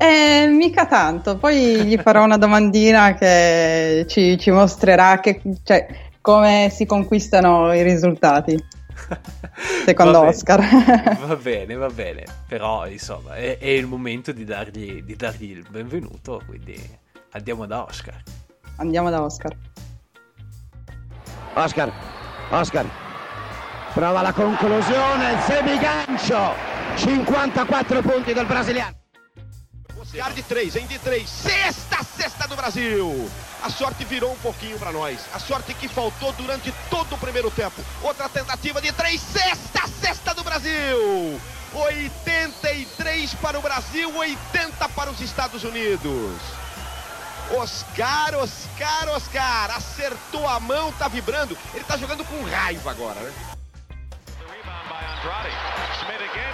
Eh, 0.00 0.46
mica 0.46 0.86
tanto, 0.86 1.38
poi 1.38 1.84
gli 1.84 1.98
farò 1.98 2.22
una 2.22 2.36
domandina 2.36 3.14
che 3.14 4.04
ci, 4.06 4.38
ci 4.38 4.52
mostrerà 4.52 5.18
che, 5.18 5.40
cioè, 5.64 5.88
come 6.20 6.68
si 6.70 6.86
conquistano 6.86 7.74
i 7.74 7.82
risultati. 7.82 8.56
Secondo 9.84 10.20
va 10.20 10.28
Oscar. 10.28 10.60
va 11.26 11.34
bene, 11.34 11.74
va 11.74 11.88
bene. 11.88 12.22
Però, 12.46 12.86
insomma, 12.86 13.34
è, 13.34 13.58
è 13.58 13.66
il 13.66 13.86
momento 13.86 14.30
di 14.30 14.44
dargli, 14.44 15.02
di 15.02 15.16
dargli, 15.16 15.50
il 15.50 15.66
benvenuto. 15.68 16.42
Quindi 16.46 16.80
andiamo 17.32 17.66
da 17.66 17.82
Oscar. 17.82 18.22
Andiamo 18.76 19.10
da 19.10 19.20
Oscar. 19.20 19.52
Oscar, 21.54 21.92
Oscar. 22.50 22.86
Prova 23.94 24.22
la 24.22 24.32
conclusione, 24.32 25.32
il 25.32 25.40
semigancio. 25.40 26.54
54 26.94 28.00
punti 28.00 28.32
del 28.32 28.46
brasiliano. 28.46 28.94
Oscar 30.08 30.32
de 30.32 30.42
três, 30.42 30.74
hein? 30.74 30.86
De 30.86 30.98
três. 30.98 31.28
Sexta, 31.28 32.02
sexta 32.02 32.48
do 32.48 32.56
Brasil. 32.56 33.30
A 33.62 33.68
sorte 33.68 34.04
virou 34.06 34.32
um 34.32 34.38
pouquinho 34.38 34.78
para 34.78 34.90
nós. 34.90 35.20
A 35.34 35.38
sorte 35.38 35.74
que 35.74 35.86
faltou 35.86 36.32
durante 36.32 36.72
todo 36.88 37.14
o 37.14 37.18
primeiro 37.18 37.50
tempo. 37.50 37.84
Outra 38.02 38.26
tentativa 38.28 38.80
de 38.80 38.90
três. 38.92 39.20
Sexta, 39.20 39.86
sexta 39.86 40.34
do 40.34 40.42
Brasil. 40.42 41.38
83 41.74 43.34
para 43.34 43.58
o 43.58 43.62
Brasil, 43.62 44.16
80 44.16 44.88
para 44.88 45.10
os 45.10 45.20
Estados 45.20 45.62
Unidos. 45.62 46.40
Oscar, 47.58 48.34
Oscar, 48.36 49.08
Oscar. 49.10 49.70
Acertou 49.76 50.48
a 50.48 50.58
mão, 50.58 50.90
tá 50.92 51.08
vibrando. 51.08 51.56
Ele 51.74 51.84
tá 51.84 51.98
jogando 51.98 52.24
com 52.24 52.42
raiva 52.44 52.90
agora, 52.90 53.20
né? 53.20 53.32
Rebound 54.48 54.88
by 54.88 55.04
Andrade. 55.04 55.50
Smith 56.00 56.30
again, 56.30 56.47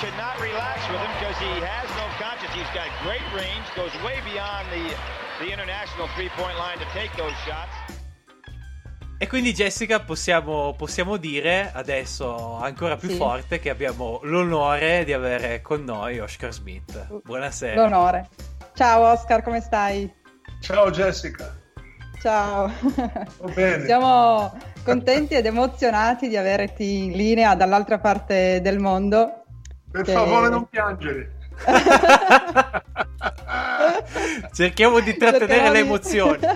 cannot 0.00 0.40
relax 0.40 0.80
with 0.88 0.98
him 0.98 1.12
because 1.20 1.38
he 1.38 1.52
has 1.60 1.88
no 2.00 2.06
conscience. 2.16 2.52
He's 2.56 2.72
got 2.72 2.88
great 3.04 3.24
range, 3.36 3.66
goes 3.76 3.92
way 4.02 4.16
beyond 4.24 4.64
the, 4.72 4.84
the 5.44 5.52
international 5.52 6.08
three-point 6.16 6.56
line 6.56 6.78
to 6.78 6.88
take 6.96 7.12
those 7.16 7.36
shots. 7.44 7.76
E 9.18 9.26
quindi 9.26 9.52
Jessica 9.52 10.00
possiamo, 10.00 10.74
possiamo, 10.74 11.18
dire 11.18 11.70
adesso 11.74 12.54
ancora 12.56 12.96
più 12.96 13.10
sì. 13.10 13.16
forte 13.16 13.58
che 13.58 13.68
abbiamo 13.68 14.20
l'onore 14.22 15.04
di 15.04 15.12
avere 15.12 15.60
con 15.60 15.84
noi 15.84 16.18
Oscar 16.18 16.54
Smith. 16.54 17.20
Buonasera. 17.22 17.82
L'onore. 17.82 18.28
Ciao 18.72 19.02
Oscar, 19.02 19.42
come 19.42 19.60
stai? 19.60 20.10
Ciao 20.62 20.90
Jessica. 20.90 21.54
Ciao. 22.22 22.72
Siamo 23.84 24.58
contenti 24.82 25.34
ed 25.34 25.44
emozionati 25.44 26.28
di 26.28 26.38
averti 26.38 27.04
in 27.04 27.12
linea 27.12 27.54
dall'altra 27.54 27.98
parte 27.98 28.60
del 28.62 28.78
mondo. 28.78 29.39
Per 29.90 30.02
che... 30.02 30.12
favore 30.12 30.48
non 30.48 30.66
piangere. 30.68 31.32
Cerchiamo 34.52 35.00
di 35.00 35.16
trattenere 35.16 35.46
Cerchiamo 35.46 35.72
le 35.72 35.78
emozioni. 35.78 36.38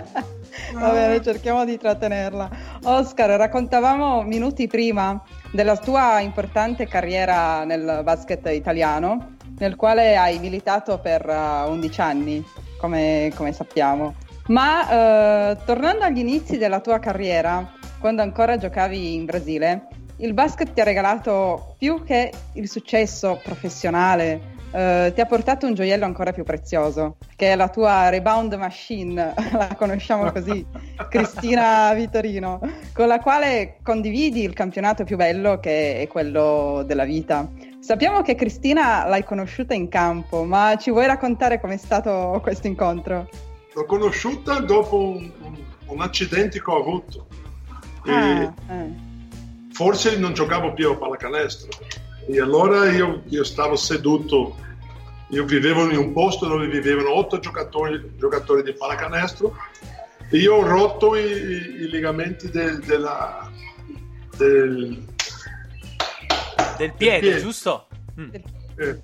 Va 0.74 0.90
bene, 0.90 1.22
cerchiamo 1.22 1.64
di 1.64 1.78
trattenerla. 1.78 2.50
Oscar, 2.84 3.30
raccontavamo 3.30 4.22
minuti 4.22 4.66
prima 4.66 5.22
della 5.52 5.76
tua 5.76 6.20
importante 6.20 6.86
carriera 6.86 7.64
nel 7.64 8.00
basket 8.02 8.48
italiano, 8.50 9.36
nel 9.58 9.76
quale 9.76 10.16
hai 10.16 10.38
militato 10.38 10.98
per 10.98 11.26
uh, 11.26 11.70
11 11.70 12.00
anni, 12.00 12.44
come, 12.78 13.32
come 13.34 13.52
sappiamo. 13.52 14.14
Ma 14.46 15.52
uh, 15.52 15.56
tornando 15.64 16.04
agli 16.04 16.18
inizi 16.18 16.58
della 16.58 16.80
tua 16.80 16.98
carriera, 16.98 17.72
quando 17.98 18.22
ancora 18.22 18.56
giocavi 18.56 19.14
in 19.14 19.24
Brasile, 19.24 19.86
il 20.18 20.32
basket 20.34 20.72
ti 20.72 20.80
ha 20.80 20.84
regalato 20.84 21.74
più 21.78 22.04
che 22.04 22.32
il 22.54 22.68
successo 22.68 23.40
professionale, 23.42 24.52
Uh, 24.74 25.12
ti 25.12 25.20
ha 25.20 25.26
portato 25.26 25.68
un 25.68 25.74
gioiello 25.74 26.04
ancora 26.04 26.32
più 26.32 26.42
prezioso, 26.42 27.18
che 27.36 27.52
è 27.52 27.54
la 27.54 27.68
tua 27.68 28.08
rebound 28.08 28.54
machine, 28.54 29.32
la 29.54 29.72
conosciamo 29.76 30.32
così, 30.32 30.66
Cristina 31.08 31.94
Vitorino, 31.94 32.58
con 32.92 33.06
la 33.06 33.20
quale 33.20 33.76
condividi 33.84 34.42
il 34.42 34.52
campionato 34.52 35.04
più 35.04 35.16
bello 35.16 35.60
che 35.60 36.00
è 36.00 36.08
quello 36.08 36.82
della 36.84 37.04
vita. 37.04 37.48
Sappiamo 37.78 38.22
che 38.22 38.34
Cristina 38.34 39.06
l'hai 39.06 39.22
conosciuta 39.22 39.74
in 39.74 39.88
campo, 39.88 40.42
ma 40.42 40.74
ci 40.76 40.90
vuoi 40.90 41.06
raccontare 41.06 41.60
com'è 41.60 41.76
stato 41.76 42.40
questo 42.42 42.66
incontro? 42.66 43.28
L'ho 43.74 43.84
conosciuta 43.86 44.58
dopo 44.58 44.98
un, 44.98 45.30
un, 45.40 45.56
un 45.86 46.00
accidente 46.00 46.60
che 46.60 46.68
ho 46.68 46.80
avuto. 46.80 47.26
Ah, 48.06 48.52
eh. 48.70 49.12
Forse 49.74 50.16
non 50.16 50.32
giocavo 50.32 50.72
più 50.72 50.90
a 50.90 50.96
pallacanestro. 50.96 51.68
E 52.26 52.40
allora 52.40 52.90
io, 52.90 53.22
io 53.28 53.44
stavo 53.44 53.76
seduto 53.76 54.56
io 55.28 55.44
vivevo 55.44 55.90
in 55.90 55.96
un 55.96 56.12
posto 56.12 56.46
dove 56.46 56.68
vivevano 56.68 57.16
otto 57.16 57.40
giocatori, 57.40 58.12
giocatori 58.16 58.62
di 58.62 58.72
pallacanestro 58.72 59.56
e 60.30 60.38
io 60.38 60.54
ho 60.54 60.62
rotto 60.62 61.16
i, 61.16 61.22
i 61.22 61.88
legamenti 61.88 62.50
de, 62.50 62.78
della, 62.78 63.50
del, 64.36 65.04
del, 66.76 66.92
piede, 66.94 67.20
piede. 67.20 67.40
giusto? 67.40 67.88
Mm. 68.20 68.34
Eh. 68.76 69.02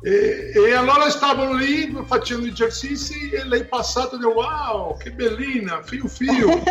E, 0.00 0.52
e, 0.54 0.74
allora 0.74 1.10
stavo 1.10 1.52
lì 1.52 1.92
facendo 2.06 2.46
esercizi 2.46 3.30
e 3.30 3.44
lei 3.44 3.64
passato 3.64 4.14
e 4.14 4.18
dice 4.18 4.30
wow 4.30 4.96
che 4.96 5.10
bellina 5.10 5.82
fiu 5.82 6.06
fiu 6.06 6.62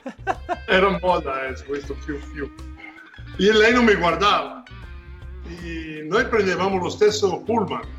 era 0.66 0.98
moda 1.02 1.46
eh, 1.46 1.62
questo 1.64 1.94
fiu 1.96 2.18
fiu 2.32 2.50
e 3.38 3.52
lei 3.52 3.72
non 3.72 3.84
mi 3.84 3.94
guardava 3.94 4.62
e 5.62 6.06
noi 6.08 6.26
prendevamo 6.26 6.78
lo 6.78 6.90
stesso 6.90 7.42
pullman 7.42 7.98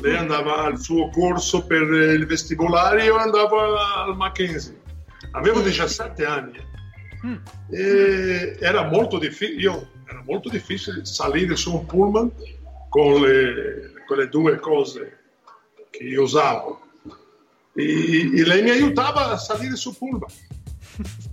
lei 0.00 0.16
andava 0.16 0.64
al 0.64 0.78
suo 0.78 1.10
corso 1.10 1.66
per 1.66 1.82
il 1.82 2.24
vestibolare, 2.26 3.04
io 3.04 3.16
andavo 3.16 3.76
al 3.76 4.16
Mackenzie. 4.16 4.80
Avevo 5.32 5.60
17 5.60 6.24
anni 6.24 6.58
mm. 7.26 7.36
e 7.70 8.56
era 8.58 8.88
molto 8.88 9.18
difficile, 9.18 9.90
era 10.08 10.22
molto 10.24 10.48
difficile 10.48 11.04
salire 11.04 11.54
su 11.54 11.74
un 11.74 11.84
pullman 11.84 12.32
con 12.88 13.20
le, 13.20 13.92
quelle 14.06 14.28
due 14.28 14.58
cose 14.58 15.18
che 15.90 16.04
io 16.04 16.22
usavo. 16.22 16.80
E, 17.74 18.38
e 18.38 18.44
lei 18.44 18.62
mi 18.62 18.70
aiutava 18.70 19.30
a 19.30 19.36
salire 19.36 19.76
su 19.76 19.96
pullman. 19.96 20.30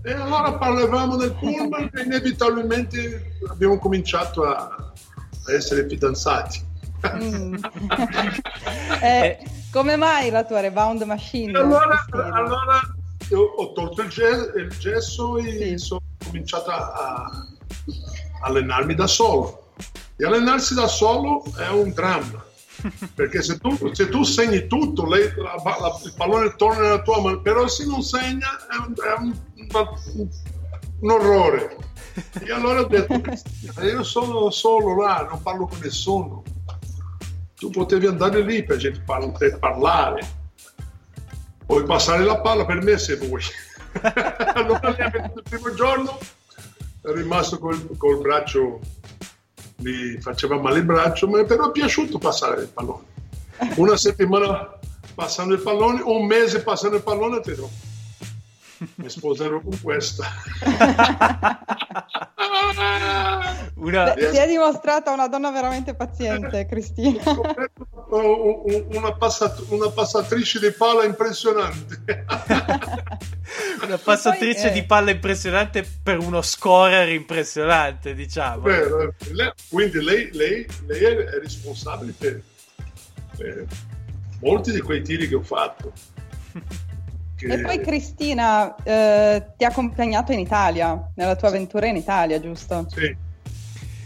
E 0.03 0.11
allora 0.11 0.53
parlavamo 0.53 1.15
del 1.15 1.33
pullman 1.33 1.89
e 1.93 2.01
inevitabilmente 2.03 3.37
abbiamo 3.49 3.77
cominciato 3.77 4.43
a, 4.43 4.93
a 5.45 5.53
essere 5.53 5.87
fidanzati. 5.87 6.65
Mm. 7.07 7.55
eh, 9.01 9.39
come 9.71 9.95
mai 9.95 10.29
la 10.29 10.43
tua 10.43 10.61
rebound 10.61 11.03
machine? 11.03 11.57
Allora, 11.57 12.05
allora 12.31 12.81
ho 13.31 13.73
tolto 13.73 14.01
il, 14.01 14.09
gesso, 14.09 14.51
il 14.55 14.69
gesso 14.77 15.37
e 15.37 15.77
sì. 15.77 15.77
sono 15.77 16.01
cominciato 16.23 16.71
a 16.71 17.47
allenarmi 18.41 18.95
da 18.95 19.07
solo. 19.07 19.73
E 20.15 20.25
allenarsi 20.25 20.73
da 20.73 20.87
solo 20.87 21.43
è 21.57 21.69
un 21.69 21.91
dramma. 21.91 22.45
Perché 23.15 23.41
se 23.41 23.57
tu, 23.57 23.93
se 23.93 24.07
tu 24.09 24.23
segni 24.23 24.67
tutto, 24.67 25.05
lei, 25.05 25.31
la, 25.35 25.55
la, 25.63 25.99
il 26.03 26.13
pallone 26.15 26.55
torna 26.55 26.81
nella 26.81 27.01
tua 27.01 27.21
mano, 27.21 27.41
però 27.41 27.67
se 27.67 27.85
non 27.85 28.01
segna 28.03 28.67
è 28.67 28.75
un, 28.77 28.93
è 28.95 29.19
un, 29.19 29.35
un, 29.73 31.11
orrore. 31.11 31.77
E 32.43 32.51
allora 32.51 32.81
ho 32.81 32.87
detto, 32.87 33.21
io 33.83 34.03
sono 34.03 34.49
solo 34.49 35.01
là, 35.01 35.27
non 35.29 35.41
parlo 35.41 35.67
con 35.67 35.77
nessuno 35.81 36.43
tu 37.57 37.71
potevi 37.71 38.05
andare 38.05 38.41
lì 38.41 38.63
per, 38.63 38.77
per 39.37 39.57
parlare, 39.59 40.27
puoi 41.65 41.83
passare 41.85 42.23
la 42.23 42.39
palla 42.39 42.65
per 42.65 42.83
me 42.83 42.97
se 42.99 43.15
vuoi. 43.15 43.41
allora 44.53 44.89
il 44.89 45.43
primo 45.43 45.73
giorno 45.73 46.19
è 47.01 47.11
rimasto 47.13 47.57
col, 47.57 47.97
col 47.97 48.19
braccio, 48.19 48.79
mi 49.77 50.21
faceva 50.21 50.59
male 50.59 50.79
il 50.79 50.85
braccio, 50.85 51.27
ma 51.27 51.43
però 51.45 51.69
è 51.69 51.71
piaciuto 51.71 52.19
passare 52.19 52.61
il 52.61 52.67
pallone. 52.67 53.15
Una 53.77 53.97
settimana 53.97 54.77
passando 55.15 55.55
il 55.55 55.61
pallone, 55.61 56.01
un 56.03 56.27
mese 56.27 56.61
passando 56.61 56.97
il 56.97 57.03
pallone, 57.03 57.39
te 57.39 57.55
lo 57.55 57.69
mi 58.95 59.09
sposerò 59.09 59.59
con 59.61 59.79
questa. 59.81 60.25
una... 63.75 64.13
Beh, 64.13 64.31
si 64.31 64.37
è 64.37 64.47
dimostrata 64.47 65.11
una 65.11 65.27
donna 65.27 65.51
veramente 65.51 65.95
paziente, 65.95 66.65
Cristina. 66.65 67.23
una, 68.09 69.13
passat- 69.13 69.65
una 69.69 69.89
passatrice 69.89 70.59
di 70.59 70.71
palla 70.71 71.03
impressionante. 71.03 72.25
una 73.83 73.97
passatrice 73.97 74.61
poi, 74.61 74.69
eh... 74.69 74.73
di 74.73 74.83
palla 74.83 75.11
impressionante 75.11 75.87
per 76.03 76.19
uno 76.19 76.41
scorer 76.41 77.09
impressionante, 77.09 78.13
diciamo. 78.13 78.61
Beh, 78.61 79.13
lei, 79.31 79.51
quindi 79.69 80.03
lei, 80.03 80.29
lei, 80.33 80.65
lei, 80.85 81.03
è 81.03 81.39
responsabile 81.39 82.13
per, 82.17 82.41
per 83.35 83.65
molti 84.41 84.71
di 84.71 84.81
quei 84.81 85.01
tiri 85.01 85.27
che 85.27 85.35
ho 85.35 85.43
fatto. 85.43 85.91
Che... 87.37 87.45
E 87.45 87.59
poi 87.59 87.79
Cristina 87.81 88.75
eh, 88.83 89.53
ti 89.55 89.63
ha 89.63 89.67
accompagnato 89.67 90.31
in 90.31 90.39
Italia, 90.39 91.11
nella 91.15 91.35
tua 91.35 91.49
avventura 91.49 91.85
in 91.85 91.95
Italia, 91.95 92.39
giusto? 92.39 92.87
Sì. 92.89 93.15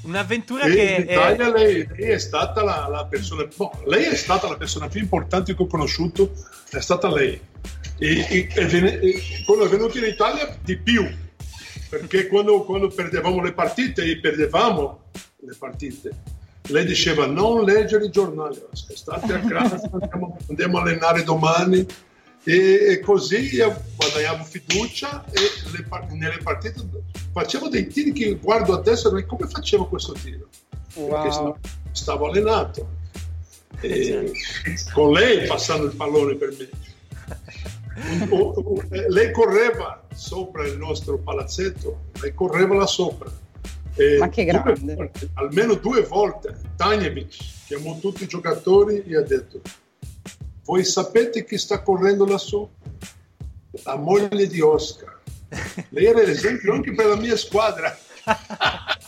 Un'avventura 0.03 0.65
e 0.65 0.73
che... 0.73 0.81
In 0.81 1.03
Italia 1.03 1.47
è... 1.47 1.51
lei, 1.51 1.87
lei, 1.95 2.09
è 2.09 2.17
stata 2.17 2.61
la, 2.61 2.87
la 2.89 3.05
persona... 3.05 3.47
No, 3.57 3.71
lei 3.85 4.03
è 4.03 4.15
stata 4.15 4.49
la 4.49 4.57
persona 4.57 4.89
più 4.89 4.99
importante 4.99 5.55
che 5.55 5.63
ho 5.63 5.67
conosciuto, 5.67 6.33
è 6.71 6.81
stata 6.81 7.09
lei. 7.09 7.39
E, 7.99 8.27
e, 8.29 8.47
e, 8.53 8.99
e 9.01 9.21
quando 9.45 9.65
è 9.65 9.69
venuto 9.69 9.97
in 9.97 10.05
Italia 10.05 10.53
di 10.61 10.75
più, 10.75 11.07
perché 11.89 12.27
quando, 12.27 12.63
quando 12.63 12.89
perdevamo 12.89 13.41
le 13.41 13.53
partite, 13.53 14.03
e 14.03 14.19
perdevamo 14.19 15.03
le 15.13 15.55
partite, 15.57 16.11
lei 16.63 16.85
diceva 16.85 17.25
non 17.27 17.63
leggere 17.63 18.05
i 18.05 18.09
giornali, 18.09 18.61
state 18.73 19.33
a 19.33 19.39
casa, 19.39 19.79
andiamo, 19.89 20.37
andiamo 20.49 20.77
a 20.79 20.81
allenare 20.81 21.23
domani, 21.23 21.85
e, 22.43 22.99
così 22.99 23.57
guadagnavo 23.95 24.43
fiducia 24.43 25.23
e 25.31 25.39
le, 25.71 25.85
nelle 26.15 26.39
partite 26.41 26.81
facevo 27.31 27.69
dei 27.69 27.87
tiri 27.87 28.11
che 28.11 28.35
guardo 28.35 28.73
adesso 28.73 29.15
e 29.15 29.25
come 29.25 29.47
facevo 29.47 29.87
questo 29.87 30.13
tiro? 30.13 30.47
Wow. 30.95 31.09
perché 31.09 31.59
stavo, 31.91 32.27
allenato. 32.27 32.99
E 33.79 34.31
con 34.93 35.13
lei 35.13 35.47
passando 35.47 35.85
il 35.85 35.95
pallone 35.95 36.35
per 36.35 36.53
me. 36.57 36.69
Lei 39.07 39.31
correva 39.31 40.03
sopra 40.13 40.65
il 40.65 40.77
nostro 40.77 41.17
palazzetto 41.17 42.09
lei 42.21 42.33
correva 42.33 42.75
là 42.75 42.85
sopra. 42.85 43.29
E 43.95 44.17
ma 44.17 44.29
che 44.29 44.45
grande. 44.45 44.95
volte, 44.95 45.29
almeno 45.33 45.73
due 45.75 46.03
volte 46.03 46.57
Tanjevic 46.77 47.37
chiamò 47.65 47.97
tutti 47.99 48.23
i 48.23 48.27
giocatori 48.27 49.03
e 49.05 49.17
ha 49.17 49.21
detto 49.21 49.61
voi 50.65 50.83
sapete 50.83 51.45
chi 51.45 51.57
sta 51.57 51.81
correndo 51.81 52.25
lassù? 52.25 52.69
La 53.83 53.95
moglie 53.95 54.47
di 54.47 54.61
Oscar. 54.61 55.19
Lei 55.89 56.05
era 56.05 56.23
l'esempio 56.23 56.73
anche 56.73 56.93
per 56.93 57.07
la 57.07 57.15
mia 57.15 57.35
squadra. 57.35 57.97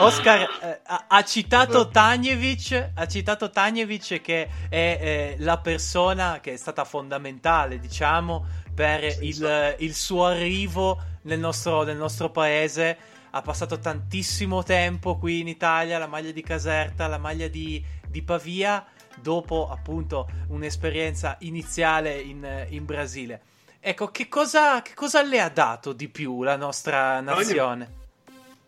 Oscar 0.00 0.40
eh, 0.62 0.80
ha, 0.84 1.22
citato 1.24 1.88
Tanjevic, 1.88 2.90
ha 2.94 3.06
citato 3.06 3.50
Tanjevic 3.50 4.20
che 4.20 4.48
è 4.68 4.98
eh, 5.00 5.36
la 5.38 5.58
persona 5.58 6.40
che 6.40 6.54
è 6.54 6.56
stata 6.56 6.84
fondamentale, 6.84 7.78
diciamo, 7.78 8.46
per 8.74 9.04
il, 9.20 9.76
il 9.78 9.94
suo 9.94 10.26
arrivo 10.26 10.98
nel 11.22 11.38
nostro, 11.38 11.82
nel 11.82 11.96
nostro 11.96 12.30
paese 12.30 12.96
ha 13.30 13.42
passato 13.42 13.78
tantissimo 13.78 14.62
tempo 14.62 15.16
qui 15.16 15.40
in 15.40 15.48
Italia, 15.48 15.98
la 15.98 16.08
maglia 16.08 16.32
di 16.32 16.42
Caserta, 16.42 17.06
la 17.06 17.18
maglia 17.18 17.46
di, 17.46 17.82
di 18.08 18.22
Pavia, 18.22 18.84
dopo 19.16 19.68
appunto 19.70 20.28
un'esperienza 20.48 21.36
iniziale 21.40 22.18
in, 22.20 22.66
in 22.68 22.84
Brasile. 22.84 23.42
Ecco, 23.80 24.10
che 24.10 24.28
cosa, 24.28 24.82
che 24.82 24.92
cosa, 24.94 25.22
le 25.22 25.40
ha 25.40 25.48
dato 25.48 25.92
di 25.92 26.08
più 26.08 26.42
la 26.42 26.56
nostra 26.56 27.20
nazione? 27.20 27.98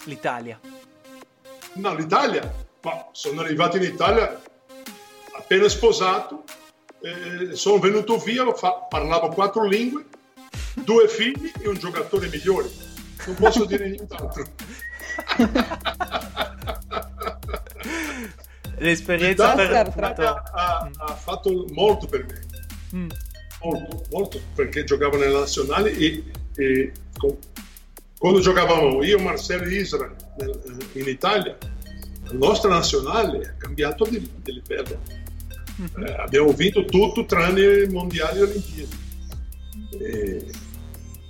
L'Italia. 0.04 0.58
No, 1.74 1.94
l'Italia. 1.94 2.50
Ma 2.82 3.08
sono 3.12 3.42
arrivato 3.42 3.76
in 3.76 3.84
Italia 3.84 4.40
appena 5.34 5.68
sposato, 5.68 6.44
eh, 7.00 7.54
sono 7.54 7.78
venuto 7.78 8.16
via, 8.18 8.50
fa- 8.54 8.86
parlavo 8.88 9.28
quattro 9.28 9.64
lingue, 9.66 10.06
due 10.82 11.08
figli 11.08 11.52
e 11.60 11.68
un 11.68 11.74
giocatore 11.74 12.28
migliore. 12.28 12.70
Non 13.26 13.36
posso 13.36 13.64
dire 13.66 13.88
nient'altro. 13.88 14.44
L'esperienza 18.82 19.54
per... 19.54 19.72
Ha, 19.72 20.42
ha, 20.52 20.90
ha, 20.96 21.14
fatto 21.14 21.66
molto 21.72 22.06
per 22.06 22.26
me. 22.26 22.40
Mm. 22.96 23.08
Molto, 23.62 24.04
molto, 24.10 24.40
perché 24.54 24.84
giocavo 24.84 25.16
nelle 25.16 25.38
nazionali 25.38 25.90
e, 25.92 26.24
e 26.56 26.92
con, 27.16 27.36
quando 28.18 28.40
giocavamo 28.40 29.02
io, 29.02 29.18
Marcello 29.18 29.64
e 29.64 29.74
Isra 29.74 30.12
nel, 30.38 30.60
in 30.94 31.08
Italia, 31.08 31.56
la 32.24 32.32
nostra 32.32 32.70
nazionale 32.70 33.48
ha 33.48 33.54
cambiato 33.56 34.04
di, 34.04 34.18
di 34.42 34.52
livello. 34.52 35.00
Mm-hmm. 35.80 36.06
Eh, 36.06 36.12
abbiamo 36.18 36.52
vinto 36.52 36.84
tutto 36.84 37.24
tranne 37.24 37.82
i 37.84 37.88
mondiali 37.88 38.38
e 38.38 38.42
olimpiadi. 38.42 39.00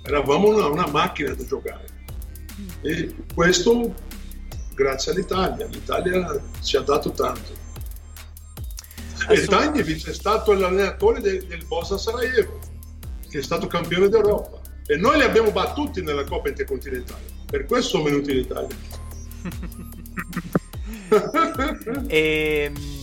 Eravamo 0.05 0.49
una, 0.49 0.67
una, 0.67 0.87
macchina 0.87 1.33
da 1.33 1.45
giocare. 1.45 1.85
E 2.81 3.15
questo 3.33 3.93
grazie 4.73 5.11
all'Italia. 5.11 5.65
L'Italia 5.67 6.41
ci 6.61 6.77
ha 6.77 6.81
dato 6.81 7.11
tanto. 7.11 7.61
E 9.29 9.45
Tanjevic 9.45 10.09
è 10.09 10.13
stato 10.13 10.53
l'allenatore 10.53 11.21
del, 11.21 11.45
del 11.45 11.65
Bosnia 11.65 11.97
Sarajevo, 11.97 12.59
che 13.29 13.39
è 13.39 13.41
stato 13.41 13.67
campione 13.67 14.09
d'Europa. 14.09 14.59
E 14.85 14.97
noi 14.97 15.17
li 15.17 15.23
abbiamo 15.23 15.51
battuti 15.51 16.01
nella 16.01 16.25
Coppa 16.25 16.49
Intercontinentale. 16.49 17.21
Per 17.45 17.65
questo 17.65 17.89
sono 17.89 18.03
venuti 18.03 18.31
in 18.31 18.37
Italia. 18.39 18.75
e 22.07 22.71
ehm, 22.75 23.02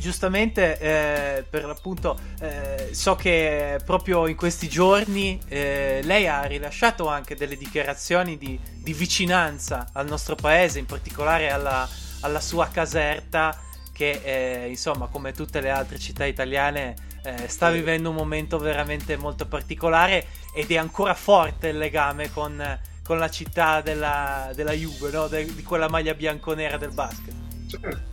giustamente 0.00 0.78
eh, 0.78 1.44
per 1.48 1.64
l'appunto 1.64 2.18
eh, 2.40 2.88
so 2.92 3.14
che 3.14 3.78
proprio 3.84 4.26
in 4.26 4.34
questi 4.34 4.68
giorni 4.68 5.38
eh, 5.46 6.00
lei 6.02 6.26
ha 6.26 6.42
rilasciato 6.42 7.06
anche 7.06 7.36
delle 7.36 7.56
dichiarazioni 7.56 8.36
di, 8.36 8.58
di 8.74 8.92
vicinanza 8.92 9.90
al 9.92 10.08
nostro 10.08 10.34
paese, 10.34 10.80
in 10.80 10.86
particolare 10.86 11.50
alla, 11.50 11.88
alla 12.20 12.40
sua 12.40 12.68
caserta 12.68 13.56
che 13.92 14.20
eh, 14.24 14.68
insomma 14.68 15.06
come 15.06 15.32
tutte 15.32 15.60
le 15.60 15.70
altre 15.70 15.98
città 15.98 16.24
italiane 16.24 16.96
eh, 17.22 17.48
sta 17.48 17.70
vivendo 17.70 18.08
un 18.08 18.16
momento 18.16 18.58
veramente 18.58 19.16
molto 19.16 19.46
particolare 19.46 20.26
ed 20.54 20.70
è 20.70 20.78
ancora 20.78 21.14
forte 21.14 21.68
il 21.68 21.78
legame 21.78 22.32
con, 22.32 22.80
con 23.04 23.18
la 23.18 23.28
città 23.28 23.82
della, 23.82 24.50
della 24.54 24.72
Juve, 24.72 25.10
no? 25.10 25.28
De, 25.28 25.44
di 25.44 25.62
quella 25.62 25.88
maglia 25.88 26.14
bianconera 26.14 26.78
del 26.78 26.92
basket. 26.92 27.34
Certo 27.68 28.09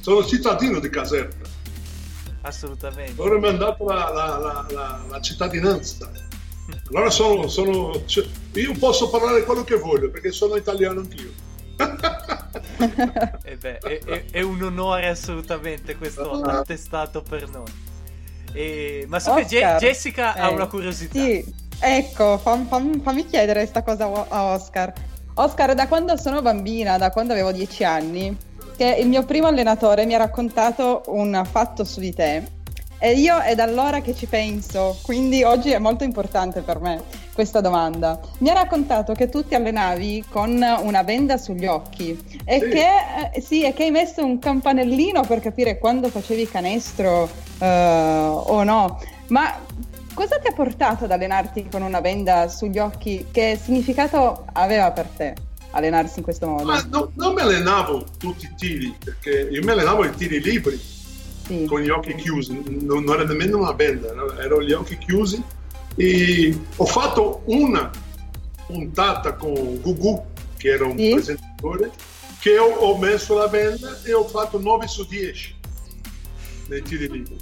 sono 0.00 0.24
cittadino 0.24 0.78
di 0.78 0.88
Caserta. 0.88 1.48
Assolutamente. 2.42 3.20
Ora 3.20 3.38
mi 3.38 3.46
è 3.46 3.48
andata 3.48 3.84
la, 3.84 4.10
la, 4.12 4.66
la, 4.70 5.04
la, 5.08 5.20
cittadinanza. 5.20 6.10
Allora 6.88 7.10
sono, 7.10 7.48
sono, 7.48 8.04
cioè, 8.06 8.24
io 8.54 8.72
posso 8.78 9.10
parlare 9.10 9.44
quello 9.44 9.62
che 9.62 9.76
voglio 9.76 10.10
perché 10.10 10.32
sono 10.32 10.56
italiano 10.56 11.00
anch'io. 11.00 11.30
e 13.42 13.52
eh 13.52 13.56
beh, 13.56 13.78
è, 13.78 13.98
è, 14.04 14.24
è, 14.30 14.40
un 14.40 14.62
onore 14.62 15.08
assolutamente 15.08 15.96
questo 15.96 16.30
attestato 16.42 17.22
per 17.22 17.48
noi. 17.48 17.88
E, 18.52 19.04
ma 19.08 19.20
so 19.20 19.32
Oscar, 19.32 19.46
che 19.46 19.58
Je- 19.58 19.76
Jessica 19.78 20.34
eh, 20.34 20.40
ha 20.40 20.50
una 20.50 20.66
curiosità. 20.66 21.20
Sì, 21.20 21.44
ecco, 21.78 22.38
fam, 22.38 22.66
fam, 22.66 23.00
fammi 23.00 23.26
chiedere 23.26 23.60
questa 23.60 23.82
cosa 23.82 24.26
a 24.28 24.44
Oscar. 24.54 24.92
Oscar, 25.34 25.74
da 25.74 25.86
quando 25.88 26.16
sono 26.16 26.42
bambina, 26.42 26.98
da 26.98 27.10
quando 27.10 27.32
avevo 27.32 27.52
dieci 27.52 27.84
anni, 27.84 28.36
che 28.80 28.96
il 28.98 29.08
mio 29.08 29.26
primo 29.26 29.46
allenatore 29.46 30.06
mi 30.06 30.14
ha 30.14 30.16
raccontato 30.16 31.02
un 31.08 31.42
fatto 31.44 31.84
su 31.84 32.00
di 32.00 32.14
te 32.14 32.42
e 32.98 33.12
io 33.12 33.38
è 33.38 33.54
da 33.54 33.64
allora 33.64 34.00
che 34.00 34.14
ci 34.14 34.24
penso, 34.24 34.96
quindi 35.02 35.42
oggi 35.42 35.70
è 35.70 35.78
molto 35.78 36.02
importante 36.02 36.62
per 36.62 36.80
me 36.80 37.02
questa 37.34 37.60
domanda. 37.60 38.18
Mi 38.38 38.48
ha 38.48 38.54
raccontato 38.54 39.12
che 39.12 39.28
tu 39.28 39.46
ti 39.46 39.54
allenavi 39.54 40.24
con 40.30 40.52
una 40.80 41.02
venda 41.02 41.36
sugli 41.36 41.66
occhi 41.66 42.18
e, 42.42 42.58
sì. 42.58 42.68
Che, 42.70 42.86
eh, 43.34 43.40
sì, 43.42 43.64
e 43.64 43.74
che 43.74 43.82
hai 43.82 43.90
messo 43.90 44.24
un 44.24 44.38
campanellino 44.38 45.24
per 45.24 45.40
capire 45.40 45.76
quando 45.76 46.08
facevi 46.08 46.48
canestro 46.48 47.24
uh, 47.58 47.64
o 47.64 48.64
no. 48.64 48.98
Ma 49.26 49.58
cosa 50.14 50.38
ti 50.38 50.48
ha 50.48 50.54
portato 50.54 51.04
ad 51.04 51.10
allenarti 51.10 51.68
con 51.70 51.82
una 51.82 52.00
venda 52.00 52.48
sugli 52.48 52.78
occhi? 52.78 53.26
Che 53.30 53.58
significato 53.62 54.46
aveva 54.54 54.90
per 54.90 55.06
te? 55.14 55.48
Allenarsi 55.72 56.18
in 56.18 56.24
questo 56.24 56.46
modo? 56.46 56.64
Ma 56.64 56.84
no, 56.90 57.10
non 57.14 57.34
mi 57.34 57.40
allenavo 57.40 58.04
tutti 58.18 58.44
i 58.46 58.54
tiri, 58.56 58.94
perché 59.02 59.48
io 59.50 59.62
mi 59.62 59.70
allenavo 59.70 60.04
i 60.04 60.14
tiri 60.14 60.40
liberi, 60.40 60.80
sì. 61.46 61.64
con 61.66 61.80
gli 61.80 61.88
occhi 61.88 62.14
chiusi, 62.14 62.62
non, 62.64 63.04
non 63.04 63.14
era 63.14 63.24
nemmeno 63.24 63.58
una 63.58 63.74
benda, 63.74 64.08
erano 64.38 64.62
gli 64.62 64.72
occhi 64.72 64.98
chiusi 64.98 65.42
e 65.96 66.58
ho 66.76 66.86
fatto 66.86 67.42
una 67.46 67.90
puntata 68.66 69.34
con 69.34 69.80
Gugu, 69.80 70.24
che 70.56 70.68
era 70.70 70.86
un 70.86 70.96
sì. 70.96 71.10
presentatore, 71.12 71.90
che 72.40 72.58
ho, 72.58 72.66
ho, 72.66 72.98
messo 72.98 73.36
la 73.36 73.48
benda 73.48 74.00
e 74.02 74.12
ho 74.12 74.24
fatto 74.24 74.58
9 74.58 74.86
su 74.86 75.06
10 75.06 75.54
nei 76.68 76.82
tiri 76.82 77.10
liberi. 77.10 77.38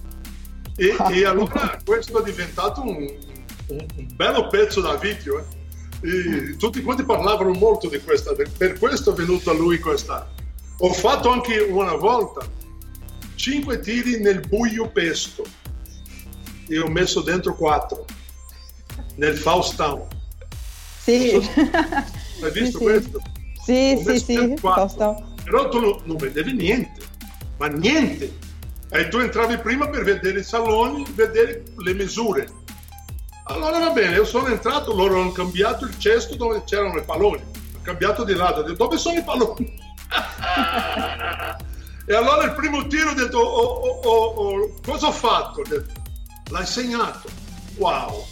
E, 0.76 0.94
ah. 0.96 1.12
e 1.12 1.24
allora 1.24 1.78
questo 1.84 2.20
è 2.20 2.24
diventato 2.24 2.82
un, 2.82 2.96
un, 3.68 3.86
un 3.96 4.08
bello 4.14 4.48
pezzo 4.48 4.80
da 4.80 4.94
video. 4.96 5.38
Eh 5.38 5.57
tutti 6.56 6.82
quanti 6.82 7.04
parlavano 7.04 7.52
molto 7.52 7.88
di 7.88 7.98
questa, 8.00 8.32
per 8.56 8.78
questo 8.78 9.12
è 9.12 9.14
venuto 9.14 9.50
a 9.50 9.54
lui 9.54 9.78
questa. 9.78 10.30
Ho 10.78 10.92
fatto 10.92 11.30
anche 11.30 11.58
una 11.58 11.94
volta 11.94 12.46
5 13.34 13.80
tiri 13.80 14.20
nel 14.20 14.40
buio 14.46 14.90
pesto 14.90 15.44
e 16.68 16.78
ho 16.78 16.88
messo 16.88 17.20
dentro 17.20 17.54
4 17.54 18.04
nel 19.16 19.36
Faustão. 19.36 20.06
Sì. 21.00 21.34
Hai 22.40 22.50
visto 22.52 22.78
sì, 22.78 22.84
questo? 22.84 23.22
Sì, 23.64 24.02
sì, 24.06 24.18
sì. 24.20 24.54
Però 24.60 25.68
tu 25.68 25.80
non, 25.80 26.00
non 26.04 26.16
vedevi 26.16 26.52
niente, 26.52 27.00
ma 27.58 27.66
niente. 27.66 28.46
E 28.90 29.08
tu 29.08 29.18
entravi 29.18 29.58
prima 29.58 29.88
per 29.88 30.04
vedere 30.04 30.40
i 30.40 30.44
saloni, 30.44 31.04
vedere 31.14 31.64
le 31.76 31.94
misure 31.94 32.48
allora 33.48 33.78
va 33.78 33.90
bene, 33.90 34.14
io 34.14 34.24
sono 34.24 34.48
entrato, 34.48 34.94
loro 34.94 35.20
hanno 35.20 35.32
cambiato 35.32 35.84
il 35.84 35.98
cesto 35.98 36.36
dove 36.36 36.62
c'erano 36.64 36.98
i 36.98 37.04
palloni. 37.04 37.42
Ho 37.76 37.80
cambiato 37.82 38.24
di 38.24 38.34
lato, 38.34 38.60
ho 38.60 38.62
detto 38.62 38.84
dove 38.84 38.98
sono 38.98 39.18
i 39.18 39.22
palloni? 39.22 39.86
e 42.06 42.14
allora 42.14 42.44
il 42.44 42.52
primo 42.52 42.86
tiro 42.86 43.10
ho 43.10 43.14
detto 43.14 43.38
oh, 43.38 44.00
oh, 44.02 44.24
oh, 44.34 44.74
cosa 44.84 45.06
ho 45.06 45.12
fatto? 45.12 45.60
Ho 45.60 45.64
detto, 45.66 45.92
l'hai 46.50 46.66
segnato. 46.66 47.28
Wow! 47.76 48.24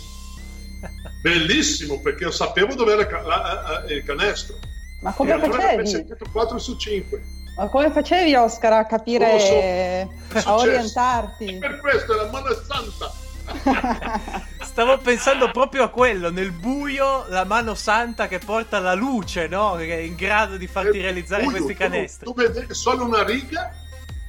Bellissimo 1.23 2.01
perché 2.01 2.25
io 2.25 2.31
sapevo 2.31 2.75
dove 2.75 2.93
era 2.93 3.85
il 3.89 4.05
canestro. 4.05 4.57
Ma 5.01 5.13
come 5.13 5.33
allora 5.33 5.75
facevi? 5.77 6.15
4 6.31 6.59
su 6.59 6.77
5. 6.77 7.23
Ma 7.57 7.69
come 7.69 7.91
facevi 7.91 8.35
Oscar 8.35 8.73
a 8.75 8.85
capire, 8.85 9.41
so. 9.41 10.49
a 10.49 10.55
orientarti? 10.57 11.57
E 11.57 11.59
per 11.59 11.81
questo 11.81 12.13
è 12.13 12.17
la 12.17 12.31
mano 12.31 12.49
santa. 12.53 13.25
Stavo 14.77 14.99
pensando 14.99 15.51
proprio 15.51 15.85
a 15.85 15.89
quello, 15.89 16.31
nel 16.31 16.53
buio, 16.53 17.25
la 17.29 17.47
mano 17.47 17.75
santa 17.75 18.29
che 18.29 18.39
porta 18.39 18.79
la 18.79 18.93
luce, 18.93 19.47
no? 19.47 19.75
Che 19.77 19.89
è 19.89 20.01
in 20.01 20.15
grado 20.15 20.59
di 20.59 20.67
farti 20.67 21.01
realizzare 21.01 21.45
buio, 21.45 21.57
questi 21.57 21.73
canestri. 21.73 22.27
Tu, 22.27 22.35
tu 22.35 22.43
vedi 22.43 22.75
solo 22.75 23.07
una 23.07 23.25
riga, 23.25 23.75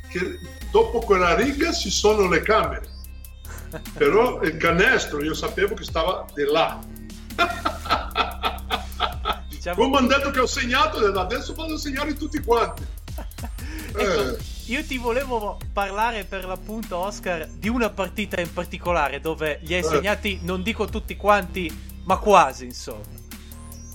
che 0.08 0.40
dopo 0.72 1.00
quella 1.00 1.36
riga 1.36 1.74
ci 1.74 1.92
sono 1.92 2.30
le 2.30 2.40
camere. 2.40 2.88
Però 3.92 4.42
il 4.42 4.56
canestro 4.56 5.22
io 5.22 5.34
sapevo 5.34 5.74
che 5.74 5.84
stava 5.84 6.26
di 6.34 6.46
là. 6.50 6.80
Diciamo... 9.50 9.76
Come 9.84 9.98
hanno 9.98 10.08
detto 10.08 10.30
che 10.32 10.40
ho 10.40 10.48
segnato, 10.48 11.00
adesso 11.20 11.54
vado 11.56 11.74
a 11.74 11.78
segnare 11.78 12.14
tutti 12.14 12.42
quanti. 12.42 12.86
ecco, 13.98 14.30
eh. 14.30 14.38
Io 14.68 14.84
ti 14.84 14.98
volevo 14.98 15.58
parlare 15.72 16.26
per 16.26 16.46
l'appunto, 16.46 16.98
Oscar, 16.98 17.48
di 17.48 17.70
una 17.70 17.90
partita 17.90 18.42
in 18.42 18.52
particolare 18.52 19.20
dove 19.20 19.60
gli 19.62 19.74
hai 19.74 19.80
eh. 19.80 19.84
segnati, 19.84 20.40
non 20.44 20.62
dico 20.62 20.86
tutti 20.86 21.16
quanti, 21.16 21.74
ma 22.04 22.18
quasi, 22.18 22.66
insomma. 22.66 23.04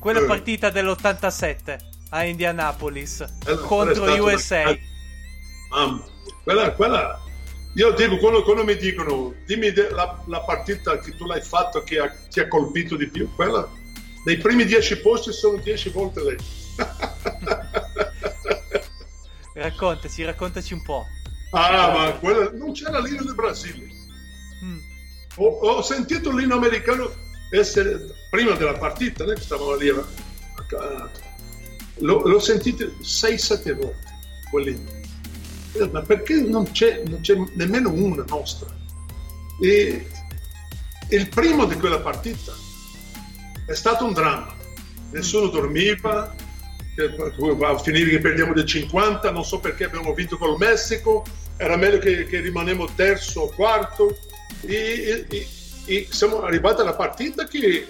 Quella 0.00 0.20
eh. 0.20 0.26
partita 0.26 0.70
dell'87 0.70 1.78
a 2.11 2.24
Indianapolis 2.24 3.24
quella, 3.42 3.61
contro 3.61 4.24
USA. 4.24 4.62
Una... 4.62 4.78
Mamma, 5.70 6.04
quella, 6.42 6.72
quella... 6.72 7.20
Io 7.74 7.90
dico, 7.92 8.18
quando, 8.18 8.42
quando, 8.42 8.64
mi 8.64 8.76
dicono, 8.76 9.35
dimmi 9.46 9.72
la, 9.72 10.22
la, 10.26 10.40
partita 10.40 10.98
che 10.98 11.16
tu 11.16 11.26
l'hai 11.26 11.40
fatto 11.40 11.82
che 11.82 11.98
ha, 11.98 12.14
ti 12.30 12.40
ha 12.40 12.48
colpito 12.48 12.96
di 12.96 13.08
più, 13.08 13.30
quella 13.35 13.66
nei 14.24 14.37
primi 14.37 14.64
dieci 14.64 14.98
posti 15.00 15.32
sono 15.32 15.56
dieci 15.56 15.88
volte 15.88 16.22
lei. 16.22 16.37
raccontaci, 19.62 20.25
raccontaci 20.25 20.75
un 20.75 20.83
po'. 20.83 21.07
Ah, 21.53 21.92
ma 21.92 22.12
quella, 22.12 22.51
non 22.53 22.72
c'era 22.72 22.98
l'inno 23.01 23.25
del 23.25 23.35
Brasile. 23.35 23.87
Mm. 24.64 24.79
Ho, 25.37 25.46
ho, 25.46 25.83
sentito 25.83 26.31
l'inno 26.31 26.55
americano 26.55 27.11
essere 27.51 28.14
prima 28.31 28.55
della 28.55 28.79
partita, 28.79 29.25
né, 29.25 29.35
che 29.35 29.42
stavamo 29.42 29.75
lì. 29.75 29.88
L'ho, 31.96 32.27
l'ho 32.27 32.40
sentito 32.40 32.85
6-7 33.03 33.75
volte 33.75 34.20
quell'inno. 34.51 35.01
Eh, 35.75 35.88
ma 35.90 36.03
perché 36.03 36.35
non 36.35 36.70
c'è, 36.70 37.03
non 37.07 37.20
c'è 37.20 37.37
nemmeno 37.55 37.92
una 37.92 38.25
nostra? 38.29 38.68
E 39.61 40.07
il 41.09 41.29
primo 41.29 41.66
di 41.66 41.77
quella 41.77 42.01
partita 42.01 42.53
è 43.66 43.75
stato 43.75 44.05
un 44.05 44.12
dramma. 44.12 44.55
Nessuno 45.11 45.48
dormiva, 45.48 46.35
a 46.96 47.78
finire 47.78 48.11
che 48.11 48.18
perdiamo 48.18 48.52
del 48.52 48.66
50, 48.66 49.31
non 49.31 49.44
so 49.44 49.61
perché 49.61 49.85
abbiamo 49.85 50.12
vinto 50.12 50.37
col 50.37 50.57
Messico, 50.59 51.24
era 51.57 51.76
meglio 51.76 51.98
che, 51.98 52.26
che 52.26 52.40
rimaniamo 52.40 52.88
terzo 52.94 53.42
o 53.42 53.52
quarto. 53.55 54.16
E, 54.64 55.26
e, 55.28 55.46
e, 55.87 56.07
siamo 56.11 56.42
arrivati 56.42 56.81
alla 56.81 56.94
partita 56.94 57.46
che, 57.46 57.87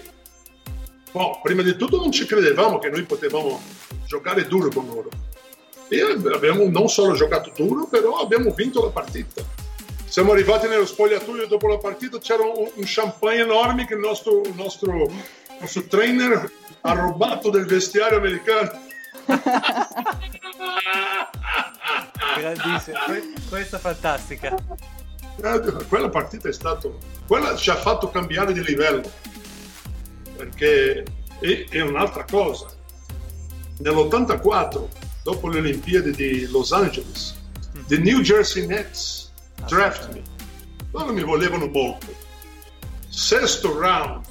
boh, 1.11 1.39
prima 1.43 1.61
di 1.61 1.75
tutto, 1.75 1.97
non 1.97 2.11
ci 2.11 2.25
credevamo 2.25 2.79
che 2.79 2.89
noi 2.89 3.03
potevamo 3.03 3.61
giocare 4.05 4.47
duro 4.47 4.69
con 4.69 4.85
loro. 4.85 5.09
E 5.89 6.01
abbiamo 6.33 6.67
non 6.69 6.87
solo 6.87 7.13
giocato 7.13 7.51
duro, 7.55 7.87
però 7.87 8.19
abbiamo 8.19 8.51
vinto 8.51 8.81
la 8.83 8.89
partita. 8.89 9.43
Siamo 10.05 10.31
arrivati 10.31 10.67
nello 10.67 10.85
spogliatoio 10.85 11.47
dopo 11.47 11.67
la 11.67 11.77
partita, 11.77 12.19
c'era 12.19 12.43
un, 12.43 12.69
un 12.73 12.83
champagne 12.85 13.41
enorme 13.41 13.87
che 13.87 13.95
il 13.95 13.99
nostro, 13.99 14.43
il 14.43 14.53
nostro, 14.55 15.05
il 15.05 15.57
nostro 15.59 15.87
trainer 15.87 16.51
ha 16.81 16.93
rubato 16.93 17.49
del 17.49 17.65
vestiario 17.65 18.17
americano. 18.17 18.82
Grandissima, 22.37 22.99
questa 23.49 23.77
è 23.77 23.79
fantastica. 23.79 24.55
Quella 25.87 26.09
partita 26.09 26.49
è 26.49 26.53
stato, 26.53 26.97
quella 27.27 27.55
ci 27.55 27.69
ha 27.69 27.75
fatto 27.75 28.09
cambiare 28.09 28.53
di 28.53 28.63
livello 28.63 29.11
perché 30.35 31.03
è, 31.39 31.65
è 31.69 31.81
un'altra 31.81 32.25
cosa. 32.25 32.67
Nell'84, 33.79 34.87
dopo 35.23 35.49
le 35.49 35.59
Olimpiadi 35.59 36.11
di 36.11 36.47
Los 36.47 36.71
Angeles, 36.71 37.35
the 37.87 37.97
New 37.97 38.21
Jersey 38.21 38.65
Nets 38.65 39.31
draft 39.67 40.11
me. 40.13 40.21
Loro 40.91 41.13
mi 41.13 41.23
volevano 41.23 41.67
molto. 41.67 42.13
Sesto 43.09 43.77
round, 43.77 44.25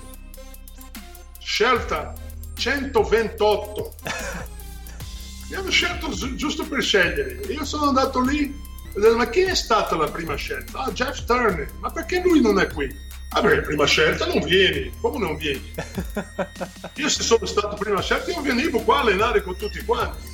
scelta 1.38 2.14
128. 2.54 3.94
mi 5.52 5.58
hanno 5.58 5.70
scelto 5.70 6.08
giusto 6.34 6.64
per 6.64 6.82
scegliere. 6.82 7.42
Io 7.48 7.64
sono 7.66 7.88
andato 7.88 8.20
lì 8.20 8.58
e 8.94 8.98
ho 8.98 9.00
detto, 9.00 9.16
ma 9.16 9.28
chi 9.28 9.40
è 9.40 9.54
stata 9.54 9.94
la 9.96 10.10
prima 10.10 10.34
scelta? 10.34 10.84
Ah, 10.84 10.92
Jeff 10.92 11.24
Turner. 11.26 11.70
Ma 11.78 11.90
perché 11.90 12.22
lui 12.22 12.40
non 12.40 12.58
è 12.58 12.66
qui? 12.68 12.90
Ah, 13.28 13.42
perché 13.42 13.60
prima 13.60 13.84
scelta 13.84 14.24
non 14.26 14.42
vieni. 14.42 14.90
Come 14.98 15.18
non 15.18 15.36
vieni? 15.36 15.74
Io 16.96 17.08
se 17.10 17.22
sono 17.22 17.44
stato 17.44 17.76
prima 17.76 18.00
scelta, 18.00 18.30
io 18.30 18.40
venivo 18.40 18.80
qua 18.80 18.98
a 18.98 19.00
allenare 19.00 19.42
con 19.42 19.54
tutti 19.56 19.82
quanti. 19.84 20.30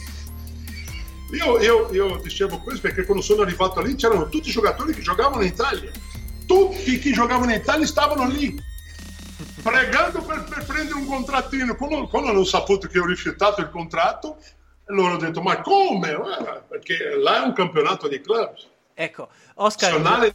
Io, 1.33 1.61
io, 1.61 1.93
io 1.93 2.21
dicevo 2.23 2.59
questo 2.61 2.83
perché 2.83 3.05
quando 3.05 3.23
sono 3.23 3.43
arrivato 3.43 3.81
lì 3.81 3.97
c'erano 3.97 4.29
tutti 4.29 4.49
i 4.49 4.53
giocatori 4.53 4.95
che 4.95 5.03
giocavano 5.03 5.43
in 5.43 5.49
Italia. 5.49 5.91
Tutti 6.47 6.99
chi 7.01 7.13
giocavano 7.13 7.51
in 7.51 7.59
Italia 7.59 7.87
stavano 7.87 8.29
lì 8.29 8.67
pregando 9.63 10.23
per, 10.23 10.45
per, 10.45 10.65
prendere 10.65 10.99
un 10.99 11.07
contrattino. 11.07 11.75
Quando, 11.77 12.07
quando 12.07 12.31
hanno 12.31 12.45
saputo 12.45 12.87
che 12.87 12.99
ho 12.99 13.07
rifiutato 13.07 13.61
il 13.61 13.71
contratto, 13.71 14.39
loro 14.89 15.09
hanno 15.09 15.19
detto: 15.19 15.41
Ma 15.41 15.61
come? 15.61 16.11
Eh, 16.11 16.63
perché 16.69 17.17
là 17.17 17.43
è 17.43 17.47
un 17.47 17.53
campionato 17.53 18.09
di 18.09 18.21
club. 18.21 18.55
Ecco, 18.95 19.29
Oscar. 19.55 20.35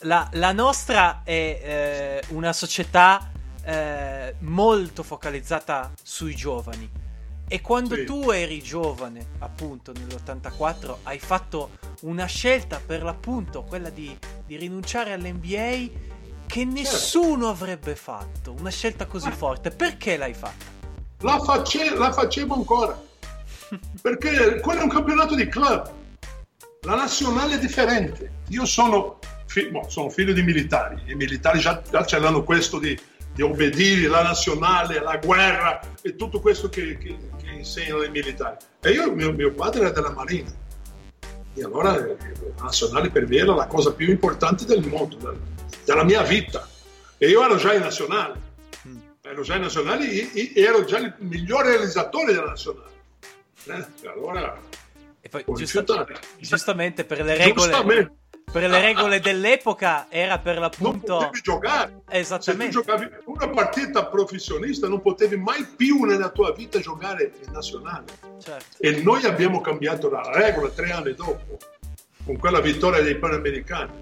La, 0.00 0.28
la, 0.32 0.52
nostra 0.52 1.22
è 1.24 1.30
eh, 1.30 2.22
una 2.30 2.52
società 2.52 3.30
eh, 3.64 4.34
molto 4.40 5.02
focalizzata 5.02 5.92
sui 6.02 6.34
giovani. 6.34 6.90
E 7.46 7.60
quando 7.60 7.94
sì. 7.94 8.04
tu 8.04 8.30
eri 8.30 8.62
giovane, 8.62 9.26
appunto 9.38 9.92
nell'84, 9.92 10.96
hai 11.04 11.18
fatto 11.18 11.70
una 12.00 12.24
scelta 12.26 12.80
per 12.84 13.02
l'appunto, 13.02 13.62
quella 13.62 13.90
di, 13.90 14.16
di 14.44 14.56
rinunciare 14.56 15.12
all'NBA 15.12 16.02
che 16.46 16.60
certo. 16.60 16.72
nessuno 16.72 17.48
avrebbe 17.48 17.94
fatto. 17.94 18.52
Una 18.58 18.70
scelta 18.70 19.06
così 19.06 19.30
forte. 19.30 19.70
Perché 19.70 20.16
l'hai 20.16 20.34
fatta? 20.34 20.72
La, 21.20 21.38
face- 21.38 21.94
la 21.94 22.12
facevo 22.12 22.54
ancora 22.54 23.12
perché 24.00 24.60
quello 24.60 24.80
è 24.80 24.82
un 24.84 24.90
campionato 24.90 25.34
di 25.34 25.48
club. 25.48 25.90
La 26.82 26.96
nazionale 26.96 27.54
è 27.54 27.58
differente. 27.58 28.42
Io 28.48 28.66
sono, 28.66 29.18
fi- 29.46 29.68
boh, 29.70 29.88
sono 29.88 30.10
figlio 30.10 30.32
di 30.32 30.42
militari, 30.42 31.00
i 31.06 31.14
militari 31.14 31.58
già, 31.58 31.80
già 31.90 32.04
ce 32.04 32.18
l'hanno 32.18 32.42
questo 32.42 32.78
di, 32.78 32.98
di, 33.32 33.42
obbedire 33.42 34.08
la 34.08 34.22
nazionale, 34.22 35.00
la 35.00 35.16
guerra 35.16 35.80
e 36.02 36.14
tutto 36.14 36.40
questo 36.40 36.68
che, 36.68 36.98
che, 36.98 37.16
che 37.40 37.50
insegnano 37.50 38.02
i 38.02 38.10
militari. 38.10 38.56
E 38.80 38.90
io, 38.90 39.12
mio, 39.12 39.32
mio 39.32 39.52
padre 39.52 39.80
era 39.80 39.90
della 39.90 40.10
Marina. 40.10 40.52
E 41.56 41.62
allora 41.62 41.96
eh, 41.96 42.16
la 42.56 42.64
nazionale 42.64 43.10
per 43.10 43.26
me 43.26 43.36
era 43.36 43.54
la 43.54 43.66
cosa 43.66 43.92
più 43.92 44.10
importante 44.10 44.66
del 44.66 44.86
mondo, 44.86 45.38
della 45.84 46.04
mia 46.04 46.22
vita. 46.22 46.68
E 47.16 47.28
io 47.28 47.42
ero 47.42 47.56
già 47.56 47.72
in 47.72 47.80
nazionale, 47.80 48.40
mm. 48.86 48.96
ero 49.22 49.42
già 49.42 49.54
in 49.54 49.62
nazionale 49.62 50.10
e, 50.10 50.52
e 50.54 50.60
ero 50.60 50.84
già 50.84 50.98
il 50.98 51.14
miglior 51.18 51.64
realizzatore 51.64 52.32
della 52.34 52.48
nazionale. 52.48 52.93
Eh, 53.66 54.08
allora, 54.08 54.58
e 55.20 55.28
poi, 55.28 55.44
giusta, 55.54 56.06
giustamente 56.38 57.04
per 57.04 57.22
le 57.22 57.36
regole 57.36 58.12
per 58.54 58.68
le 58.68 58.80
regole 58.80 59.20
dell'epoca 59.20 60.06
era 60.10 60.38
per 60.38 60.58
l'appunto 60.58 61.12
non 61.12 61.18
potevi 61.22 61.40
giocare. 61.40 62.02
Esattamente 62.08 62.72
se 62.72 62.78
tu 62.78 62.84
giocavi 62.84 63.10
una 63.24 63.48
partita 63.48 64.06
professionista 64.06 64.86
non 64.86 65.00
potevi 65.00 65.36
mai 65.36 65.64
più 65.64 66.04
nella 66.04 66.28
tua 66.28 66.52
vita 66.52 66.78
giocare 66.78 67.32
in 67.44 67.52
nazionale. 67.52 68.04
Certo. 68.38 68.76
e 68.78 69.00
noi 69.02 69.24
abbiamo 69.24 69.60
cambiato 69.60 70.10
la 70.10 70.22
regola 70.32 70.68
tre 70.68 70.90
anni 70.90 71.14
dopo 71.14 71.56
con 72.24 72.36
quella 72.36 72.60
vittoria 72.60 73.02
dei 73.02 73.16
panamericani. 73.16 73.92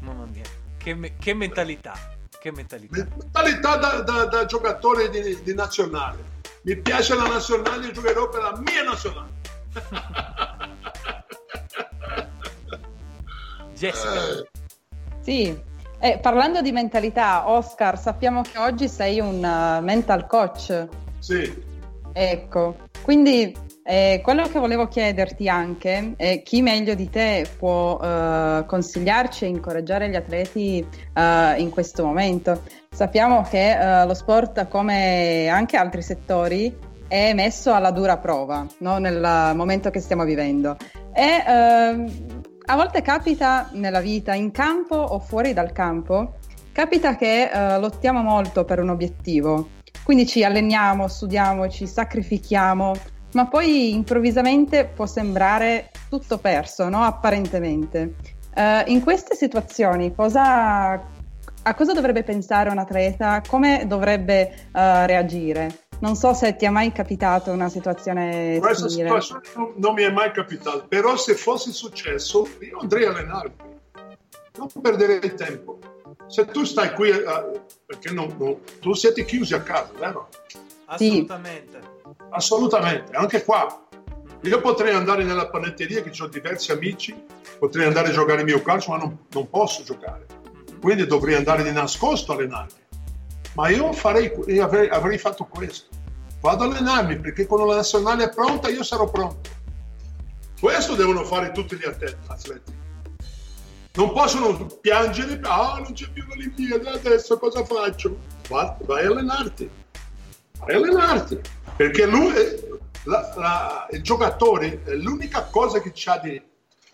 Mamma 0.00 0.26
mia. 0.26 0.44
Che, 0.76 1.14
che 1.18 1.34
mentalità. 1.34 1.94
Che 2.38 2.52
mentalità. 2.52 3.08
Mentalità 3.16 3.76
da, 3.76 4.00
da, 4.02 4.24
da 4.26 4.44
giocatore 4.44 5.08
di, 5.08 5.42
di 5.42 5.54
nazionale 5.54 6.34
mi 6.66 6.76
piace 6.76 7.14
la 7.14 7.28
nazionale, 7.28 7.92
giocherò 7.92 8.28
per 8.28 8.42
la 8.42 8.58
mia 8.58 8.82
nazionale. 8.82 9.30
Jessica. 13.72 14.48
Sì, 15.20 15.56
eh, 16.00 16.18
parlando 16.18 16.62
di 16.62 16.72
mentalità, 16.72 17.48
Oscar, 17.48 17.96
sappiamo 17.96 18.42
che 18.42 18.58
oggi 18.58 18.88
sei 18.88 19.20
un 19.20 19.36
uh, 19.36 19.80
mental 19.80 20.26
coach. 20.26 20.88
Sì. 21.20 21.64
Ecco, 22.12 22.76
quindi 23.02 23.56
eh, 23.88 24.20
quello 24.20 24.48
che 24.48 24.58
volevo 24.58 24.88
chiederti 24.88 25.48
anche 25.48 26.14
è 26.16 26.42
chi 26.42 26.60
meglio 26.60 26.94
di 26.94 27.08
te 27.08 27.46
può 27.56 28.00
uh, 28.00 28.66
consigliarci 28.66 29.44
e 29.44 29.48
incoraggiare 29.48 30.08
gli 30.08 30.16
atleti 30.16 30.84
uh, 30.84 31.60
in 31.60 31.70
questo 31.70 32.04
momento. 32.04 32.62
Sappiamo 32.90 33.42
che 33.42 33.76
uh, 33.78 34.06
lo 34.06 34.14
sport, 34.14 34.66
come 34.66 35.46
anche 35.48 35.76
altri 35.76 36.02
settori, 36.02 36.76
è 37.06 37.32
messo 37.34 37.72
alla 37.72 37.92
dura 37.92 38.16
prova 38.16 38.66
no? 38.78 38.98
nel 38.98 39.54
momento 39.54 39.90
che 39.90 40.00
stiamo 40.00 40.24
vivendo. 40.24 40.76
E 41.14 41.44
uh, 41.46 42.44
a 42.64 42.74
volte 42.74 43.02
capita 43.02 43.68
nella 43.74 44.00
vita, 44.00 44.34
in 44.34 44.50
campo 44.50 44.96
o 44.96 45.20
fuori 45.20 45.52
dal 45.52 45.70
campo, 45.70 46.38
capita 46.72 47.14
che 47.14 47.48
uh, 47.52 47.78
lottiamo 47.78 48.20
molto 48.20 48.64
per 48.64 48.80
un 48.80 48.88
obiettivo. 48.88 49.68
Quindi 50.02 50.26
ci 50.26 50.42
alleniamo, 50.42 51.06
studiamo, 51.06 51.68
ci 51.68 51.86
sacrifichiamo, 51.86 53.14
ma 53.36 53.46
poi 53.46 53.92
improvvisamente 53.92 54.86
può 54.86 55.04
sembrare 55.04 55.90
tutto 56.08 56.38
perso, 56.38 56.88
no? 56.88 57.02
apparentemente. 57.02 58.14
Uh, 58.54 58.90
in 58.90 59.02
queste 59.02 59.34
situazioni 59.34 60.14
cosa, 60.14 60.92
a 61.62 61.74
cosa 61.74 61.92
dovrebbe 61.92 62.22
pensare 62.22 62.70
un 62.70 62.78
atleta? 62.78 63.42
Come 63.46 63.84
dovrebbe 63.86 64.68
uh, 64.68 65.04
reagire? 65.04 65.80
Non 65.98 66.16
so 66.16 66.32
se 66.32 66.56
ti 66.56 66.64
è 66.64 66.70
mai 66.70 66.92
capitato 66.92 67.50
una 67.50 67.68
situazione 67.68 68.58
Questa 68.58 68.88
simile. 68.88 69.20
situazione 69.20 69.42
non, 69.54 69.74
non, 69.76 69.94
mi 69.94 70.04
è 70.04 70.10
mai 70.10 70.32
capitata, 70.32 70.86
però 70.88 71.14
se 71.16 71.34
fosse 71.34 71.72
successo 71.72 72.48
io 72.60 72.78
andrei 72.78 73.04
a 73.04 73.10
allenarmi, 73.10 73.54
non 74.56 74.68
perderei 74.80 75.34
tempo. 75.34 75.78
Se 76.26 76.46
tu 76.46 76.64
stai 76.64 76.94
qui, 76.94 77.10
uh, 77.10 77.60
perché 77.84 78.10
non, 78.12 78.34
non, 78.38 78.56
tu 78.80 78.94
siete 78.94 79.26
chiusi 79.26 79.52
a 79.52 79.60
casa, 79.60 79.90
vero? 79.98 80.28
Assolutamente. 80.86 81.80
Sì. 81.82 81.95
Assolutamente, 82.30 83.12
anche 83.12 83.44
qua. 83.44 83.82
Io 84.42 84.60
potrei 84.60 84.94
andare 84.94 85.24
nella 85.24 85.48
panetteria, 85.48 86.02
che 86.02 86.22
ho 86.22 86.28
diversi 86.28 86.70
amici, 86.70 87.14
potrei 87.58 87.86
andare 87.86 88.08
a 88.08 88.12
giocare 88.12 88.40
il 88.40 88.46
mio 88.46 88.62
calcio, 88.62 88.92
ma 88.92 88.98
non, 88.98 89.18
non 89.30 89.48
posso 89.48 89.82
giocare. 89.82 90.26
Quindi 90.80 91.06
dovrei 91.06 91.34
andare 91.34 91.62
di 91.62 91.72
nascosto 91.72 92.32
a 92.32 92.34
allenarmi. 92.36 92.84
Ma 93.54 93.68
io, 93.70 93.92
farei, 93.92 94.30
avrei, 94.60 94.88
avrei 94.88 95.18
fatto 95.18 95.44
questo. 95.44 95.88
Vado 96.40 96.64
a 96.64 96.66
allenarmi 96.66 97.18
perché 97.18 97.46
quando 97.46 97.66
la 97.66 97.76
nazionale 97.76 98.24
è 98.24 98.28
pronta 98.28 98.68
io 98.68 98.82
sarò 98.82 99.10
pronto. 99.10 99.50
Questo 100.60 100.94
devono 100.94 101.24
fare 101.24 101.52
tutti 101.52 101.76
gli 101.76 101.84
atleti. 101.84 102.84
Non 103.94 104.12
possono 104.12 104.66
piangere, 104.80 105.40
ah 105.42 105.80
non 105.82 105.94
c'è 105.94 106.08
più 106.10 106.22
l'Olimpiade, 106.26 106.88
adesso 106.88 107.38
cosa 107.38 107.64
faccio? 107.64 108.18
Vai, 108.48 108.70
vai 108.80 109.06
a 109.06 109.08
allenarti, 109.08 109.70
vai 110.58 110.74
a 110.74 110.76
allenarti, 110.76 111.40
perché 111.76 112.06
lui, 112.06 112.32
la, 113.04 113.32
la, 113.36 113.86
il 113.90 114.02
giocatore, 114.02 114.82
l'unica 114.96 115.44
cosa 115.44 115.80
che 115.80 115.92
ha 116.06 116.18
di, 116.18 116.40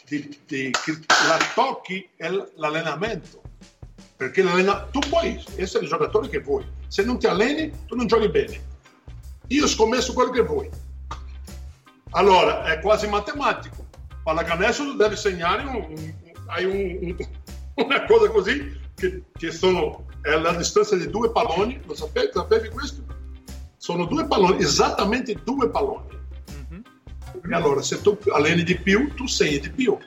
di, 0.07 0.39
di, 0.47 0.71
che 0.71 0.99
la 1.29 1.39
tocchi 1.55 2.09
è 2.17 2.29
l'allenamento. 2.57 3.41
Perché 4.17 4.43
tu 4.91 5.01
puoi 5.09 5.43
essere 5.57 5.85
il 5.85 5.91
giocatore 5.91 6.29
che 6.29 6.41
vuoi, 6.41 6.65
se 6.87 7.03
non 7.03 7.19
ti 7.19 7.27
alleni 7.27 7.73
tu 7.87 7.97
non 7.97 8.07
giochi 8.07 8.29
bene. 8.29 8.71
Io 9.49 9.67
scommesso 9.67 10.13
quello 10.13 10.31
che 10.31 10.43
vuoi. 10.43 10.71
Allora, 12.11 12.65
è 12.65 12.79
quasi 12.81 13.09
matematico. 13.09 13.87
Pallacanestro 14.23 14.93
deve 14.93 15.17
segnare, 15.17 15.65
un, 15.65 15.75
un, 15.75 16.15
un, 16.67 17.17
una 17.75 18.05
cosa 18.05 18.31
così 18.31 18.81
che, 18.95 19.25
che 19.37 19.51
sono 19.51 20.07
è 20.21 20.39
la 20.39 20.53
distanza 20.53 20.95
di 20.95 21.11
due 21.11 21.33
palloni, 21.33 21.81
lo 21.85 21.95
sapete, 21.95 22.31
sapevi 22.35 22.69
questo? 22.69 23.03
Sono 23.83 24.05
due 24.05 24.29
palloni, 24.29 24.63
esattamente 24.63 25.35
due 25.43 25.69
palloni. 25.69 26.17
Mm-hmm. 26.53 27.53
allora, 27.53 27.83
se 27.83 28.01
tu 28.01 28.17
alleni 28.33 28.63
di 28.63 28.77
più, 28.77 29.13
tu 29.13 29.27
segni 29.27 29.59
di 29.59 29.71
più. 29.71 29.99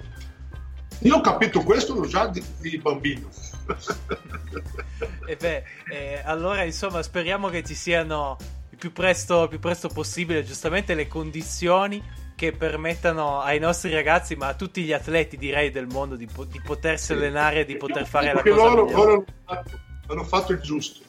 Io 1.00 1.16
ho 1.18 1.20
capito 1.20 1.62
questo 1.62 2.00
già 2.08 2.28
di, 2.28 2.42
di 2.62 2.78
bambino. 2.78 3.28
e 5.28 5.36
beh, 5.36 5.64
eh, 5.90 6.22
allora 6.24 6.64
insomma 6.64 7.04
speriamo 7.04 7.50
che 7.50 7.66
ci 7.66 7.76
siano 7.76 8.38
il 8.70 8.78
più 8.78 8.94
presto, 8.94 9.50
più 9.50 9.60
presto 9.60 9.90
possibile 9.90 10.46
giustamente 10.46 10.94
le 10.94 11.10
condizioni 11.10 12.02
che 12.34 12.54
permettano 12.54 13.42
ai 13.42 13.60
nostri 13.60 13.92
ragazzi, 13.92 14.38
ma 14.38 14.48
a 14.48 14.54
tutti 14.54 14.84
gli 14.84 14.94
atleti 14.94 15.36
direi 15.36 15.70
del 15.70 15.88
mondo 15.88 16.16
di, 16.16 16.28
po- 16.28 16.46
di 16.46 16.62
potersi 16.62 17.12
allenare 17.12 17.60
e 17.60 17.66
di 17.66 17.76
poter 17.76 18.08
fare 18.08 18.32
la 18.32 18.42
cosa 18.42 18.56
loro, 18.56 18.90
loro 18.90 19.12
hanno 19.12 19.26
fatto, 19.44 19.80
hanno 20.08 20.24
fatto 20.24 20.54
il 20.54 20.62
giusto. 20.62 21.04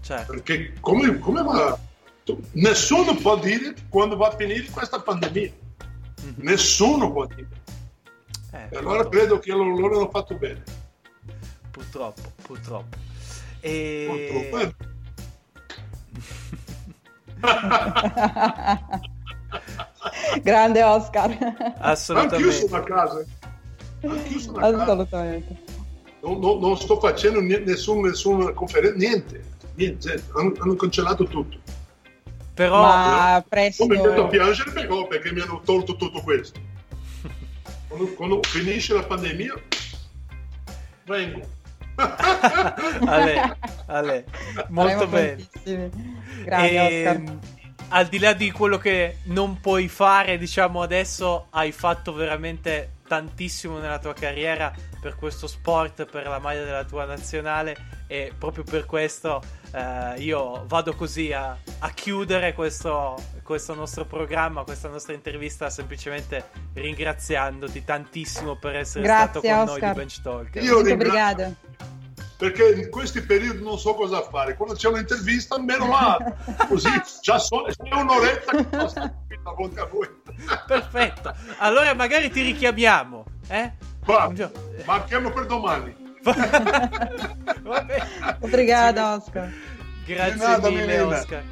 Certo. 0.00 0.32
Perché 0.32 0.72
come, 0.80 1.16
come 1.20 1.44
va? 1.44 1.90
Nessuno 2.52 3.16
può 3.16 3.36
dire 3.38 3.74
quando 3.88 4.16
va 4.16 4.28
a 4.28 4.36
finire 4.36 4.66
questa 4.70 5.00
pandemia. 5.00 5.50
Mm-hmm. 6.22 6.34
Nessuno 6.36 7.10
può 7.10 7.26
dire. 7.26 7.48
Eh, 8.52 8.68
e 8.70 8.76
allora 8.76 9.08
credo 9.08 9.38
che 9.38 9.50
loro, 9.50 9.76
loro 9.76 9.98
hanno 9.98 10.10
fatto 10.10 10.36
bene. 10.36 10.62
Purtroppo, 11.70 12.32
purtroppo. 12.42 12.96
E... 13.60 14.30
Purtroppo. 14.30 14.58
Eh. 14.58 14.74
Grande 20.42 20.82
Oscar. 20.82 21.74
Assolutamente. 21.78 22.36
Anch'io 22.36 22.52
sono 22.52 22.76
a 22.76 22.82
casa. 22.82 23.24
Anch'io 24.02 24.38
sono 24.38 24.58
a 24.58 24.66
Assolutamente. 24.66 25.56
Casa. 25.64 25.80
Non, 26.20 26.38
non, 26.38 26.60
non, 26.60 26.76
sto 26.76 27.00
facendo 27.00 27.40
nessun, 27.40 28.02
nessuna 28.02 28.52
conferenza, 28.52 28.96
niente, 28.96 29.42
niente, 29.74 30.22
hanno, 30.34 30.52
hanno 30.58 30.76
cancellato 30.76 31.24
tutto. 31.24 31.58
Però 32.54 32.82
Ma 32.82 33.44
presto... 33.48 33.86
Mi 33.86 33.96
metto 33.96 34.24
a 34.24 34.28
piangere 34.28 34.70
perché, 34.72 35.06
perché 35.08 35.32
mi 35.32 35.40
hanno 35.40 35.60
tolto 35.64 35.96
tutto 35.96 36.20
questo. 36.20 36.60
Quando, 37.88 38.12
quando 38.14 38.40
finisce 38.42 38.94
la 38.94 39.02
pandemia, 39.02 39.54
vengo. 41.04 41.46
Ale, 43.06 43.58
Ale, 43.86 44.24
molto 44.68 45.06
bene. 45.06 45.46
Grazie, 46.42 46.88
e, 46.88 47.02
ehm, 47.02 47.40
al 47.88 48.06
di 48.06 48.18
là 48.18 48.32
di 48.32 48.50
quello 48.50 48.78
che 48.78 49.18
non 49.24 49.60
puoi 49.60 49.88
fare, 49.88 50.38
diciamo 50.38 50.80
adesso, 50.80 51.48
hai 51.50 51.70
fatto 51.70 52.14
veramente 52.14 52.94
tantissimo 53.06 53.78
nella 53.78 53.98
tua 53.98 54.14
carriera 54.14 54.72
per 54.98 55.16
questo 55.16 55.46
sport, 55.46 56.06
per 56.06 56.26
la 56.26 56.38
maglia 56.38 56.64
della 56.64 56.84
tua 56.84 57.04
nazionale 57.04 58.01
e 58.12 58.30
proprio 58.36 58.62
per 58.62 58.84
questo 58.84 59.40
eh, 59.72 60.16
io 60.18 60.66
vado 60.66 60.92
così 60.94 61.32
a, 61.32 61.56
a 61.78 61.90
chiudere 61.92 62.52
questo, 62.52 63.16
questo, 63.42 63.74
nostro 63.74 64.04
programma, 64.04 64.64
questa 64.64 64.88
nostra 64.88 65.14
intervista 65.14 65.70
semplicemente 65.70 66.50
ringraziandoti 66.74 67.82
tantissimo 67.82 68.56
per 68.56 68.76
essere 68.76 69.04
Grazie, 69.04 69.40
stato 69.40 69.40
con 69.40 69.50
Oscar. 69.50 69.80
noi 69.80 69.88
di 69.88 69.96
Bench 69.96 70.20
Talk. 70.20 70.54
Io 70.62 70.78
Obrigado 70.78 71.54
perché 72.36 72.72
in 72.72 72.90
questi 72.90 73.22
periodi 73.22 73.62
non 73.62 73.78
so 73.78 73.94
cosa 73.94 74.20
fare. 74.20 74.56
Quando 74.56 74.74
c'è 74.74 74.88
un'intervista, 74.88 75.58
meno 75.58 75.86
male, 75.86 76.36
così 76.68 76.90
già 77.22 77.38
so, 77.38 77.64
è 77.64 77.94
un'oretta 77.94 78.56
che 78.56 78.64
passa 78.64 79.14
davanti 79.42 79.78
a 79.78 79.84
voi. 79.86 80.08
Perfetto, 80.66 81.32
allora 81.58 81.94
magari 81.94 82.30
ti 82.30 82.42
richiamiamo. 82.42 83.24
Eh? 83.48 83.72
Va, 84.04 84.30
marchiamo 84.84 85.30
per 85.30 85.46
domani. 85.46 86.01
Obrigado, 88.40 89.16
Oscar. 89.16 89.52
Grazie 90.06 90.70
mille, 90.70 91.02
Oscar. 91.02 91.42